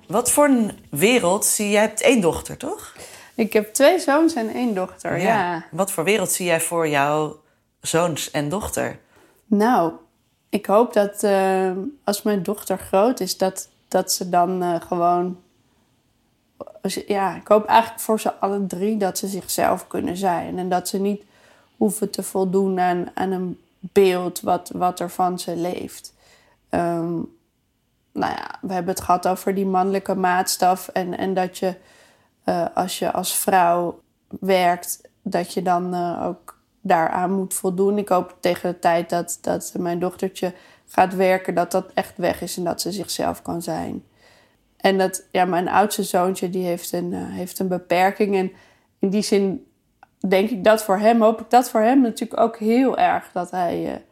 Wat 0.07 0.31
voor 0.31 0.45
een 0.45 0.71
wereld 0.89 1.45
zie 1.45 1.69
jij? 1.69 1.81
Je 1.81 1.87
hebt 1.87 2.01
één 2.01 2.21
dochter, 2.21 2.57
toch? 2.57 2.93
Ik 3.41 3.53
heb 3.53 3.73
twee 3.73 3.99
zoons 3.99 4.33
en 4.33 4.53
één 4.53 4.73
dochter, 4.73 5.19
ja. 5.19 5.65
Wat 5.71 5.91
voor 5.91 6.03
wereld 6.03 6.31
zie 6.31 6.45
jij 6.45 6.61
voor 6.61 6.87
jouw 6.87 7.39
zoons 7.79 8.31
en 8.31 8.49
dochter? 8.49 8.99
Nou, 9.45 9.91
ik 10.49 10.65
hoop 10.65 10.93
dat 10.93 11.23
eh, 11.23 11.71
als 12.03 12.21
mijn 12.21 12.43
dochter 12.43 12.77
groot 12.77 13.19
is, 13.19 13.37
dat, 13.37 13.69
dat 13.87 14.11
ze 14.11 14.29
dan 14.29 14.63
eh, 14.63 14.81
gewoon. 14.81 15.39
Ja, 17.07 17.35
ik 17.35 17.47
hoop 17.47 17.65
eigenlijk 17.65 18.01
voor 18.01 18.19
ze 18.19 18.33
alle 18.33 18.67
drie 18.67 18.97
dat 18.97 19.17
ze 19.17 19.27
zichzelf 19.27 19.87
kunnen 19.87 20.17
zijn. 20.17 20.57
En 20.57 20.69
dat 20.69 20.87
ze 20.87 20.99
niet 20.99 21.23
hoeven 21.77 22.09
te 22.09 22.23
voldoen 22.23 22.79
aan, 22.79 23.11
aan 23.13 23.31
een 23.31 23.59
beeld 23.79 24.41
wat, 24.41 24.71
wat 24.73 24.99
er 24.99 25.09
van 25.09 25.39
ze 25.39 25.55
leeft. 25.55 26.13
Ehm, 26.69 27.13
nou 28.11 28.33
ja, 28.33 28.57
we 28.61 28.73
hebben 28.73 28.93
het 28.93 29.03
gehad 29.03 29.27
over 29.27 29.55
die 29.55 29.65
mannelijke 29.65 30.15
maatstaf. 30.15 30.87
En, 30.87 31.17
en 31.17 31.33
dat 31.33 31.57
je 31.57 31.75
eh, 32.43 32.65
als 32.73 32.99
je 32.99 33.11
als 33.11 33.37
vrouw 33.37 34.01
werkt, 34.39 35.01
dat 35.21 35.53
je 35.53 35.61
dan 35.61 35.93
eh, 35.93 36.25
ook 36.25 36.59
daaraan 36.81 37.31
moet 37.31 37.53
voldoen. 37.53 37.97
Ik 37.97 38.09
hoop 38.09 38.37
tegen 38.39 38.71
de 38.71 38.79
tijd 38.79 39.09
dat, 39.09 39.37
dat 39.41 39.73
mijn 39.77 39.99
dochtertje 39.99 40.53
gaat 40.87 41.15
werken, 41.15 41.55
dat 41.55 41.71
dat 41.71 41.91
echt 41.93 42.17
weg 42.17 42.41
is 42.41 42.57
en 42.57 42.63
dat 42.63 42.81
ze 42.81 42.91
zichzelf 42.91 43.41
kan 43.41 43.61
zijn. 43.61 44.03
En 44.77 44.97
dat, 44.97 45.23
ja, 45.31 45.45
mijn 45.45 45.69
oudste 45.69 46.03
zoontje, 46.03 46.49
die 46.49 46.65
heeft 46.65 46.93
een, 46.93 47.13
eh, 47.13 47.19
heeft 47.23 47.59
een 47.59 47.67
beperking. 47.67 48.35
En 48.35 48.51
in 48.99 49.09
die 49.09 49.21
zin 49.21 49.67
denk 50.27 50.49
ik 50.49 50.63
dat 50.63 50.83
voor 50.83 50.97
hem, 50.97 51.21
hoop 51.21 51.41
ik 51.41 51.49
dat 51.49 51.69
voor 51.69 51.81
hem 51.81 52.01
natuurlijk 52.01 52.39
ook 52.39 52.57
heel 52.57 52.97
erg. 52.97 53.31
Dat 53.31 53.51
hij 53.51 54.03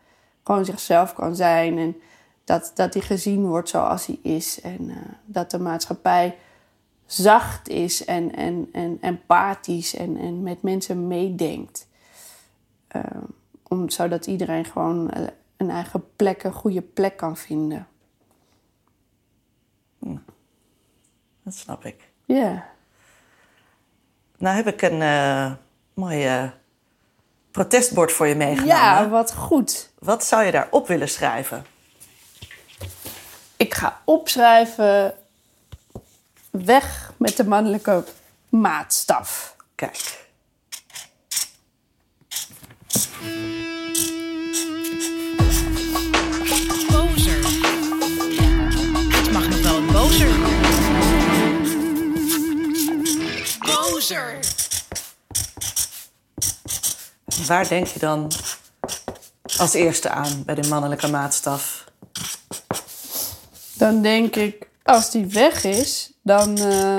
gewoon 0.44 0.66
zichzelf 0.66 1.14
kan 1.14 1.36
zijn 1.36 1.78
en 1.78 1.96
dat, 2.44 2.72
dat 2.76 2.94
hij 2.94 3.04
gezien 3.04 3.46
wordt 3.46 3.70
zoals 3.70 4.06
hij 4.06 4.20
is. 4.22 4.62
En 4.62 4.92
dat 5.26 5.52
de 5.52 5.60
maatschappij 5.60 6.36
zacht 7.12 7.68
is 7.68 8.06
en, 8.06 8.36
en, 8.36 8.70
en 8.72 8.98
empathisch 9.02 9.96
en, 9.96 10.18
en 10.18 10.44
met 10.44 10.62
mensen 10.62 11.08
meedenkt. 11.08 11.88
Eh, 12.88 13.02
om, 13.68 13.90
zodat 13.90 14.26
iedereen 14.28 14.66
gewoon 14.66 15.10
eh, 15.10 15.24
een 15.58 15.70
eigen 15.70 16.16
plek, 16.16 16.44
een 16.44 16.54
goede 16.54 16.82
plek 16.82 17.18
kan 17.18 17.38
vinden. 17.38 17.88
Dat 21.44 21.54
snap 21.54 21.86
ik. 21.86 22.10
Ja. 22.26 22.66
Nou 24.38 24.56
heb 24.56 24.68
ik 24.68 24.82
een 24.82 25.02
eh 25.02 25.52
mooi 25.94 26.26
eh, 26.26 26.50
protestbord 27.52 28.12
voor 28.12 28.28
je 28.28 28.36
meegenomen. 28.36 28.76
ja, 28.76 29.10
wat 29.10 29.34
goed. 29.34 29.92
Wat 30.00 30.26
zou 30.26 30.44
je 30.44 30.52
daarop 30.52 30.88
willen 30.88 31.10
schrijven? 31.10 31.66
Ik 33.58 33.74
ga 33.74 34.02
opschrijven 34.06 35.14
weg 36.66 37.14
met 37.18 37.38
de 37.38 37.48
mannelijke 37.48 38.04
maatstaf. 38.50 39.56
Kijk. 39.76 40.28
Bozer. 46.90 47.38
Het 49.16 49.32
mag 49.32 49.48
nog 49.50 49.62
wel 49.62 49.76
een 49.76 49.92
bozer. 49.92 50.36
Bozer. 53.60 54.40
Waar 57.48 57.68
denk 57.68 57.88
je 57.88 58.00
dan 58.00 58.32
als 59.58 59.74
eerste 59.74 60.10
aan 60.10 60.44
bij 60.46 60.56
de 60.56 60.68
mannelijke 60.68 61.08
maatstaf? 61.08 61.88
Dan 63.74 64.02
denk 64.02 64.36
ik, 64.36 64.69
als 64.84 65.12
die 65.12 65.26
weg 65.26 65.64
is, 65.64 66.14
dan 66.22 66.58
eh, 66.58 66.98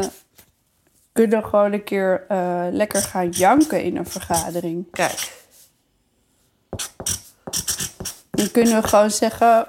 kunnen 1.12 1.44
gewoon 1.44 1.72
een 1.72 1.84
keer 1.84 2.24
eh, 2.28 2.66
lekker 2.70 3.02
gaan 3.02 3.28
janken 3.28 3.82
in 3.82 3.96
een 3.96 4.06
vergadering. 4.06 4.90
Kijk, 4.90 5.32
Dan 8.30 8.50
kunnen 8.50 8.82
we 8.82 8.88
gewoon 8.88 9.10
zeggen, 9.10 9.66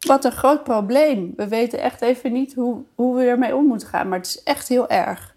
wat 0.00 0.24
een 0.24 0.32
groot 0.32 0.64
probleem. 0.64 1.32
We 1.36 1.48
weten 1.48 1.80
echt 1.80 2.00
even 2.00 2.32
niet 2.32 2.54
hoe, 2.54 2.82
hoe 2.94 3.16
we 3.16 3.24
ermee 3.24 3.56
om 3.56 3.66
moeten 3.66 3.88
gaan. 3.88 4.08
Maar 4.08 4.18
het 4.18 4.26
is 4.26 4.42
echt 4.42 4.68
heel 4.68 4.88
erg. 4.88 5.34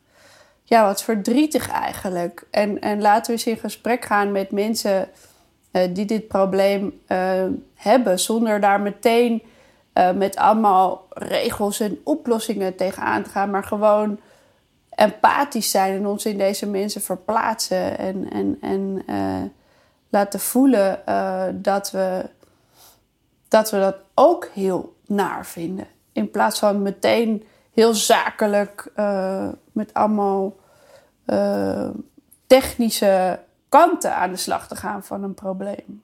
Ja, 0.63 0.85
wat 0.85 1.03
verdrietig 1.03 1.69
eigenlijk. 1.69 2.47
En, 2.51 2.81
en 2.81 3.01
laten 3.01 3.25
we 3.25 3.31
eens 3.31 3.47
in 3.47 3.57
gesprek 3.57 4.05
gaan 4.05 4.31
met 4.31 4.51
mensen 4.51 5.09
eh, 5.71 5.93
die 5.93 6.05
dit 6.05 6.27
probleem 6.27 7.01
hebben. 7.75 8.19
Zonder 8.19 8.59
daar 8.59 8.81
meteen 8.81 9.43
eh, 9.97 10.11
met 10.11 10.35
allemaal 10.35 11.05
regels 11.09 11.79
en 11.79 11.99
oplossingen 12.03 12.75
tegenaan 12.75 13.23
te 13.23 13.29
gaan. 13.29 13.49
Maar 13.49 13.63
gewoon 13.63 14.19
empathisch 14.89 15.71
zijn 15.71 15.93
en 15.93 16.07
ons 16.07 16.25
in 16.25 16.37
deze 16.37 16.65
mensen 16.65 17.01
verplaatsen. 17.01 17.97
En, 17.97 18.29
en, 18.31 18.57
en 18.61 19.03
eh, 19.07 19.49
laten 20.09 20.39
voelen 20.39 21.05
eh, 21.05 21.43
dat, 21.53 21.91
we, 21.91 22.29
dat 23.47 23.71
we 23.71 23.79
dat 23.79 23.95
ook 24.13 24.49
heel 24.53 24.95
naar 25.05 25.45
vinden. 25.45 25.87
In 26.11 26.31
plaats 26.31 26.59
van 26.59 26.81
meteen 26.81 27.43
heel 27.73 27.93
zakelijk 27.93 28.91
met 29.71 29.93
allemaal 29.93 30.55
technische 32.47 33.39
kanten 33.69 34.15
aan 34.15 34.31
de 34.31 34.37
slag 34.37 34.67
te 34.67 34.75
gaan 34.75 35.03
van 35.03 35.23
een 35.23 35.33
probleem. 35.33 36.01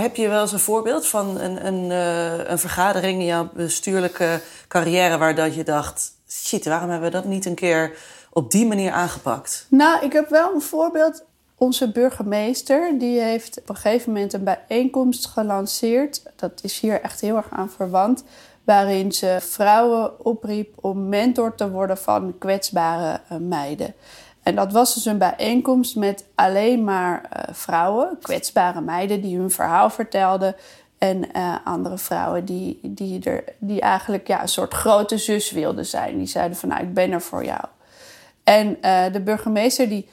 Heb 0.00 0.16
je 0.16 0.28
wel 0.28 0.40
eens 0.40 0.52
een 0.52 0.58
voorbeeld 0.58 1.06
van 1.06 1.40
een, 1.40 1.66
een, 1.66 1.90
eh, 1.90 2.50
een 2.50 2.58
vergadering 2.58 3.20
in 3.20 3.26
jouw 3.26 3.48
bestuurlijke 3.54 4.40
carrière 4.68 5.18
waar 5.18 5.34
dat 5.34 5.54
je 5.54 5.64
dacht: 5.64 6.12
shit, 6.28 6.64
waarom 6.64 6.90
hebben 6.90 7.10
we 7.10 7.16
dat 7.16 7.24
niet 7.24 7.46
een 7.46 7.54
keer 7.54 7.96
op 8.30 8.50
die 8.50 8.66
manier 8.66 8.92
aangepakt? 8.92 9.66
Nou, 9.68 10.04
ik 10.04 10.12
heb 10.12 10.28
wel 10.28 10.54
een 10.54 10.60
voorbeeld. 10.60 11.24
Onze 11.56 11.92
burgemeester 11.92 12.98
die 12.98 13.20
heeft 13.20 13.60
op 13.60 13.68
een 13.68 13.76
gegeven 13.76 14.12
moment 14.12 14.32
een 14.32 14.44
bijeenkomst 14.44 15.26
gelanceerd. 15.26 16.22
Dat 16.36 16.60
is 16.62 16.80
hier 16.80 17.00
echt 17.00 17.20
heel 17.20 17.36
erg 17.36 17.50
aan 17.50 17.70
verwant. 17.70 18.24
Waarin 18.64 19.12
ze 19.12 19.38
vrouwen 19.40 20.24
opriep 20.24 20.74
om 20.80 21.08
mentor 21.08 21.54
te 21.54 21.70
worden 21.70 21.98
van 21.98 22.34
kwetsbare 22.38 23.20
eh, 23.28 23.36
meiden. 23.36 23.94
En 24.42 24.54
dat 24.54 24.72
was 24.72 24.94
dus 24.94 25.04
een 25.04 25.18
bijeenkomst 25.18 25.96
met 25.96 26.24
alleen 26.34 26.84
maar 26.84 27.24
eh, 27.30 27.54
vrouwen, 27.54 28.18
kwetsbare 28.22 28.80
meiden, 28.80 29.20
die 29.20 29.38
hun 29.38 29.50
verhaal 29.50 29.90
vertelden. 29.90 30.56
En 30.98 31.32
eh, 31.32 31.54
andere 31.64 31.98
vrouwen 31.98 32.44
die, 32.44 32.78
die, 32.82 33.24
er, 33.24 33.44
die 33.58 33.80
eigenlijk 33.80 34.26
ja, 34.26 34.42
een 34.42 34.48
soort 34.48 34.74
grote 34.74 35.18
zus 35.18 35.50
wilden 35.50 35.86
zijn. 35.86 36.18
Die 36.18 36.26
zeiden 36.26 36.56
van 36.56 36.68
nou, 36.68 36.82
ik 36.82 36.94
ben 36.94 37.12
er 37.12 37.20
voor 37.20 37.44
jou. 37.44 37.64
En 38.44 38.82
eh, 38.82 39.12
de 39.12 39.20
burgemeester 39.20 39.88
die 39.88 40.08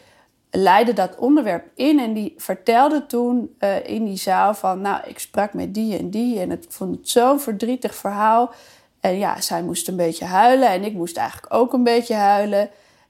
leidde 0.52 0.94
dat 0.94 1.15
onderwerp 1.15 1.65
in 1.76 2.00
en 2.00 2.13
die 2.13 2.34
vertelde 2.38 3.06
toen 3.06 3.56
in 3.84 4.06
die 4.06 4.18
zaal 4.18 4.54
van... 4.54 4.82
nou, 4.82 5.02
ik 5.08 5.20
sprak 5.20 5.54
met 5.54 5.74
die 5.74 5.98
en 5.98 6.10
die 6.10 6.39
en 6.39 6.50
het, 6.50 6.65
vond 6.70 6.96
het 6.96 7.10
zo'n 7.10 7.39
verdrietig 7.39 7.96
verhaal. 7.96 8.52
En 9.00 9.18
ja, 9.18 9.42
zij 9.42 9.63
moest 9.63 9.88
een 9.88 9.96
beetje 9.96 10.26
huilen 10.26 10.70
en 10.70 10.84
ik 10.84 10.94
moest 10.94 11.18
eigenlijk 11.18 11.54
ook 11.54 11.74
een 11.74 11.84
beetje 11.84 12.13
huilen. 12.13 12.70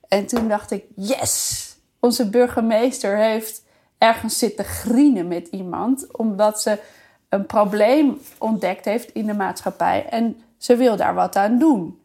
En 0.10 0.26
toen 0.26 0.48
dacht 0.48 0.72
ik, 0.72 0.84
yes, 0.96 1.66
onze 2.00 2.30
burgemeester 2.30 3.18
heeft 3.18 3.64
ergens 3.98 4.38
zitten 4.38 4.66
grienen 4.66 5.28
met 5.28 5.48
iemand... 5.48 6.18
omdat 6.18 6.62
ze 6.62 6.80
een 7.30 7.46
probleem 7.46 8.22
ontdekt 8.38 8.86
heeft 8.86 9.12
in 9.12 9.26
de 9.26 9.34
maatschappij 9.34 10.06
en 10.10 10.42
ze 10.58 10.76
wil 10.76 10.96
daar 10.96 11.14
wat 11.14 11.36
aan 11.36 11.58
doen. 11.60 12.02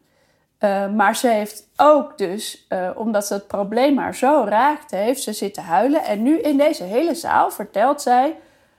Uh, 0.59 0.89
maar 0.89 1.15
ze 1.15 1.27
heeft 1.27 1.67
ook 1.75 2.17
dus, 2.17 2.65
uh, 2.69 2.89
omdat 2.95 3.27
ze 3.27 3.33
het 3.33 3.47
probleem 3.47 3.97
haar 3.97 4.15
zo 4.15 4.45
raakte, 4.47 4.95
heeft 4.95 5.21
ze 5.21 5.33
zitten 5.33 5.63
huilen. 5.63 6.03
En 6.03 6.23
nu 6.23 6.39
in 6.39 6.57
deze 6.57 6.83
hele 6.83 7.15
zaal 7.15 7.51
vertelt 7.51 8.01
zij 8.01 8.35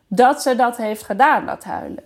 dat 0.06 0.42
ze 0.42 0.56
dat 0.56 0.76
heeft 0.76 1.02
gedaan, 1.02 1.46
dat 1.46 1.64
huilen. 1.64 2.04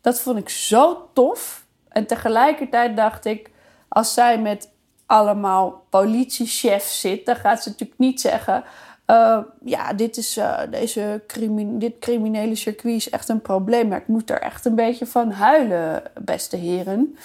Dat 0.00 0.20
vond 0.20 0.38
ik 0.38 0.48
zo 0.48 1.08
tof. 1.12 1.64
En 1.88 2.06
tegelijkertijd 2.06 2.96
dacht 2.96 3.24
ik, 3.24 3.50
als 3.88 4.14
zij 4.14 4.38
met 4.38 4.70
allemaal 5.10 5.86
politiechefs 5.88 7.00
zit, 7.00 7.26
dan 7.26 7.36
gaat 7.36 7.62
ze 7.62 7.68
natuurlijk 7.68 7.98
niet 7.98 8.20
zeggen... 8.20 8.64
Uh, 9.06 9.38
ja, 9.64 9.92
dit, 9.92 10.16
is, 10.16 10.40
deze 10.70 11.22
crimi 11.26 11.78
dit 11.78 11.98
criminele 11.98 12.54
circuit 12.54 12.94
is 12.94 13.10
echt 13.10 13.28
een 13.28 13.40
probleem. 13.40 13.88
Maar 13.88 13.98
ik 13.98 14.06
moet 14.06 14.30
er 14.30 14.40
echt 14.40 14.64
een 14.64 14.74
beetje 14.74 15.06
van 15.06 15.30
huilen, 15.30 16.02
beste 16.20 16.56
heren. 16.56 17.16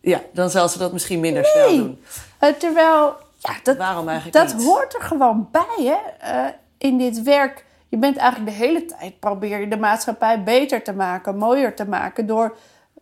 Ja, 0.00 0.20
dan 0.32 0.50
zal 0.50 0.68
ze 0.68 0.78
dat 0.78 0.92
misschien 0.92 1.20
minder 1.20 1.44
snel 1.44 1.76
doen. 1.76 2.02
Terwijl, 2.58 3.16
ja, 3.38 3.52
dat, 3.62 3.76
Waarom 3.76 4.08
eigenlijk 4.08 4.36
dat 4.36 4.56
niet? 4.56 4.66
hoort 4.66 4.94
er 4.94 5.02
gewoon 5.02 5.48
bij, 5.52 5.84
hè? 6.20 6.50
In 6.78 6.98
dit 6.98 7.22
werk. 7.22 7.64
Je 7.88 7.96
bent 7.96 8.16
eigenlijk 8.16 8.50
de 8.50 8.64
hele 8.64 8.84
tijd 8.84 9.20
probeer 9.20 9.60
je 9.60 9.68
de 9.68 9.78
maatschappij 9.78 10.42
beter 10.42 10.82
te 10.82 10.92
maken, 10.92 11.36
mooier 11.36 11.74
te 11.74 11.88
maken 11.88 12.26
door 12.26 12.56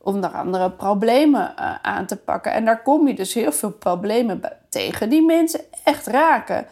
onder 0.07 0.31
andere 0.31 0.71
problemen 0.71 1.55
uh, 1.59 1.75
aan 1.83 2.07
te 2.07 2.17
pakken. 2.17 2.53
En 2.53 2.65
daar 2.65 2.83
kom 2.83 3.07
je 3.07 3.15
dus 3.15 3.35
heel 3.35 3.53
veel 3.53 3.71
problemen 3.71 4.41
tegen 4.69 5.09
die 5.09 5.23
mensen 5.23 5.61
echt 5.85 6.07
raken. 6.07 6.67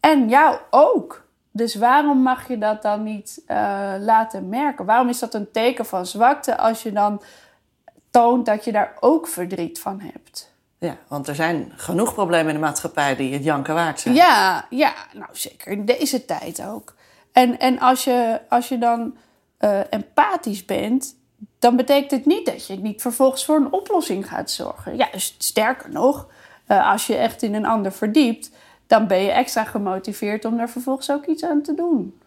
En 0.00 0.28
jou 0.28 0.56
ook. 0.70 1.26
Dus 1.50 1.74
waarom 1.74 2.22
mag 2.22 2.48
je 2.48 2.58
dat 2.58 2.82
dan 2.82 3.02
niet 3.02 3.42
laten 4.00 4.48
merken? 4.48 4.84
Waarom 4.84 5.08
is 5.08 5.18
dat 5.18 5.34
een 5.34 5.50
teken 5.52 5.86
van 5.86 6.06
zwakte 6.06 6.58
als 6.58 6.82
je 6.82 6.92
dan 6.92 7.22
toont 8.10 8.46
dat 8.46 8.64
je 8.64 8.72
daar 8.72 8.96
ook 9.00 9.28
verdriet 9.28 9.80
van 9.80 10.00
hebt. 10.00 10.52
Ja, 10.78 10.96
want 11.08 11.28
er 11.28 11.34
zijn 11.34 11.72
genoeg 11.76 12.14
problemen 12.14 12.48
in 12.48 12.54
de 12.54 12.66
maatschappij 12.66 13.16
die 13.16 13.32
het 13.32 13.44
janken 13.44 13.74
waard 13.74 14.00
zijn. 14.00 14.14
Ja, 14.14 14.66
ja 14.70 14.92
nou 15.12 15.28
zeker 15.32 15.72
in 15.72 15.84
deze 15.84 16.24
tijd 16.24 16.64
ook. 16.66 16.94
En, 17.32 17.58
en 17.58 17.78
als, 17.78 18.04
je, 18.04 18.40
als 18.48 18.68
je 18.68 18.78
dan 18.78 19.16
uh, 19.60 19.80
empathisch 19.90 20.64
bent, 20.64 21.16
dan 21.58 21.76
betekent 21.76 22.10
het 22.10 22.26
niet 22.26 22.46
dat 22.46 22.66
je 22.66 22.76
niet 22.76 23.00
vervolgens 23.00 23.44
voor 23.44 23.56
een 23.56 23.72
oplossing 23.72 24.28
gaat 24.28 24.50
zorgen. 24.50 24.96
Ja, 24.96 25.08
dus 25.12 25.34
sterker 25.38 25.90
nog, 25.90 26.26
uh, 26.68 26.90
als 26.90 27.06
je 27.06 27.16
echt 27.16 27.42
in 27.42 27.54
een 27.54 27.66
ander 27.66 27.92
verdiept, 27.92 28.50
dan 28.86 29.06
ben 29.06 29.22
je 29.22 29.30
extra 29.30 29.64
gemotiveerd 29.64 30.44
om 30.44 30.56
daar 30.56 30.70
vervolgens 30.70 31.10
ook 31.10 31.26
iets 31.26 31.44
aan 31.44 31.62
te 31.62 31.74
doen. 31.74 32.18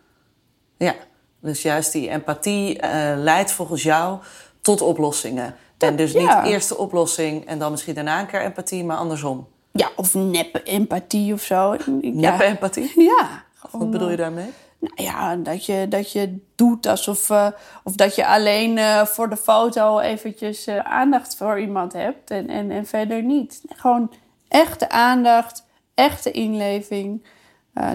Ja, 0.77 0.95
dus 1.39 1.61
juist 1.61 1.91
die 1.91 2.09
empathie 2.09 2.83
uh, 2.83 3.13
leidt 3.15 3.51
volgens 3.51 3.83
jou 3.83 4.19
tot 4.61 4.81
oplossingen. 4.81 5.55
En 5.77 5.95
dus 5.95 6.13
niet 6.13 6.23
ja. 6.23 6.45
eerst 6.45 6.69
de 6.69 6.77
oplossing 6.77 7.45
en 7.45 7.59
dan 7.59 7.71
misschien 7.71 7.93
daarna 7.93 8.19
een 8.19 8.27
keer 8.27 8.41
empathie, 8.41 8.83
maar 8.83 8.97
andersom. 8.97 9.47
Ja, 9.71 9.89
of 9.95 10.13
neppe 10.13 10.63
empathie 10.63 11.33
of 11.33 11.41
zo. 11.41 11.75
Neppe 12.01 12.43
empathie? 12.43 12.91
Ja. 13.09 13.43
Wat 13.71 13.91
bedoel 13.91 14.09
je 14.09 14.17
daarmee? 14.17 14.49
Nou 14.81 14.93
ja, 14.95 15.35
dat 15.35 15.65
je, 15.65 15.85
dat 15.89 16.11
je 16.11 16.37
doet 16.55 16.85
alsof... 16.85 17.29
Uh, 17.29 17.47
of 17.83 17.95
dat 17.95 18.15
je 18.15 18.27
alleen 18.27 18.77
uh, 18.77 19.05
voor 19.05 19.29
de 19.29 19.37
foto 19.37 19.99
eventjes 19.99 20.67
uh, 20.67 20.77
aandacht 20.77 21.35
voor 21.35 21.59
iemand 21.59 21.93
hebt 21.93 22.31
en, 22.31 22.49
en, 22.49 22.71
en 22.71 22.85
verder 22.85 23.23
niet. 23.23 23.61
Gewoon 23.69 24.11
echte 24.47 24.89
aandacht, 24.89 25.65
echte 25.93 26.31
inleving. 26.31 27.25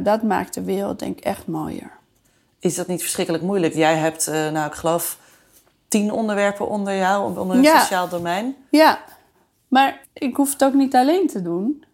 dat 0.02 0.22
maakt 0.22 0.54
de 0.54 0.62
wereld 0.62 0.98
denk 0.98 1.18
ik 1.18 1.24
echt 1.24 1.46
mooier. 1.46 1.90
Is 2.58 2.74
dat 2.74 2.86
niet 2.86 3.00
verschrikkelijk 3.00 3.44
moeilijk? 3.44 3.74
Jij 3.74 3.96
hebt, 3.96 4.26
nou 4.26 4.66
ik 4.66 4.74
geloof 4.74 5.18
tien 5.88 6.10
onderwerpen 6.10 6.68
onder 6.68 6.96
jou, 6.96 7.38
onder 7.38 7.56
het 7.56 7.64
Ja. 7.64 7.78
sociaal 7.80 8.08
domein. 8.08 8.56
Ja, 8.70 8.98
maar 9.68 10.00
ik 10.12 10.36
hoef 10.36 10.52
het 10.52 10.64
ook 10.64 10.74
niet 10.74 10.94
alleen 10.94 11.26
te 11.26 11.42
doen. 11.42 11.84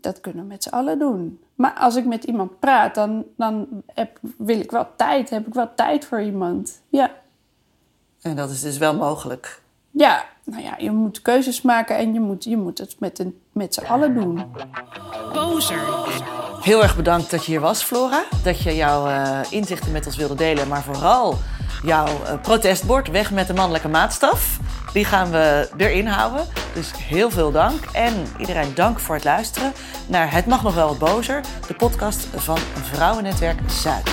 Dat 0.00 0.20
kunnen 0.20 0.42
we 0.42 0.48
met 0.48 0.62
z'n 0.62 0.68
allen 0.68 0.98
doen. 0.98 1.40
Maar 1.60 1.74
als 1.74 1.96
ik 1.96 2.04
met 2.04 2.24
iemand 2.24 2.58
praat, 2.58 2.94
dan, 2.94 3.24
dan 3.36 3.66
heb, 3.86 4.18
wil 4.36 4.60
ik 4.60 4.70
wel 4.70 4.86
tijd. 4.96 5.30
Heb 5.30 5.46
ik 5.46 5.54
wel 5.54 5.74
tijd 5.74 6.04
voor 6.04 6.22
iemand. 6.22 6.80
Ja. 6.88 7.10
En 8.20 8.36
dat 8.36 8.50
is 8.50 8.60
dus 8.60 8.78
wel 8.78 8.96
mogelijk. 8.96 9.62
Ja, 9.90 10.24
nou 10.44 10.62
ja, 10.62 10.74
je 10.78 10.90
moet 10.90 11.22
keuzes 11.22 11.62
maken 11.62 11.96
en 11.96 12.12
je 12.12 12.20
moet, 12.20 12.44
je 12.44 12.56
moet 12.56 12.78
het 12.78 12.96
met, 12.98 13.18
een, 13.18 13.40
met 13.52 13.74
z'n 13.74 13.84
allen 13.84 14.14
doen. 14.14 14.44
Bozer. 15.32 15.80
Heel 16.60 16.82
erg 16.82 16.96
bedankt 16.96 17.30
dat 17.30 17.44
je 17.44 17.50
hier 17.50 17.60
was, 17.60 17.82
Flora. 17.82 18.24
Dat 18.42 18.62
je 18.62 18.74
jouw 18.76 19.08
uh, 19.08 19.40
inzichten 19.50 19.92
met 19.92 20.06
ons 20.06 20.16
wilde 20.16 20.34
delen. 20.34 20.68
Maar 20.68 20.82
vooral 20.82 21.38
jouw 21.82 22.06
uh, 22.06 22.40
protestbord 22.42 23.08
weg 23.08 23.30
met 23.30 23.46
de 23.46 23.54
mannelijke 23.54 23.88
maatstaf. 23.88 24.58
Die 24.92 25.04
gaan 25.04 25.30
we 25.30 25.68
erin 25.76 26.06
houden. 26.06 26.46
Dus 26.74 26.90
heel 26.96 27.30
veel 27.30 27.52
dank. 27.52 27.84
En 27.92 28.26
iedereen 28.38 28.74
dank 28.74 28.98
voor 28.98 29.14
het 29.14 29.24
luisteren 29.24 29.72
naar 30.06 30.32
Het 30.32 30.46
Mag 30.46 30.62
Nog 30.62 30.74
Wel 30.74 30.88
Wat 30.88 30.98
Bozer. 30.98 31.40
De 31.66 31.74
podcast 31.74 32.26
van 32.34 32.58
Vrouwennetwerk 32.92 33.58
Zuid. 33.70 34.10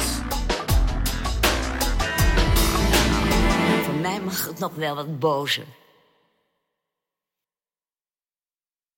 Voor 3.83 3.95
mij 4.01 4.19
mag 4.19 4.47
het 4.47 4.59
nog 4.59 4.71
wel 4.75 4.95
wat 4.95 5.19
bozer. 5.19 5.76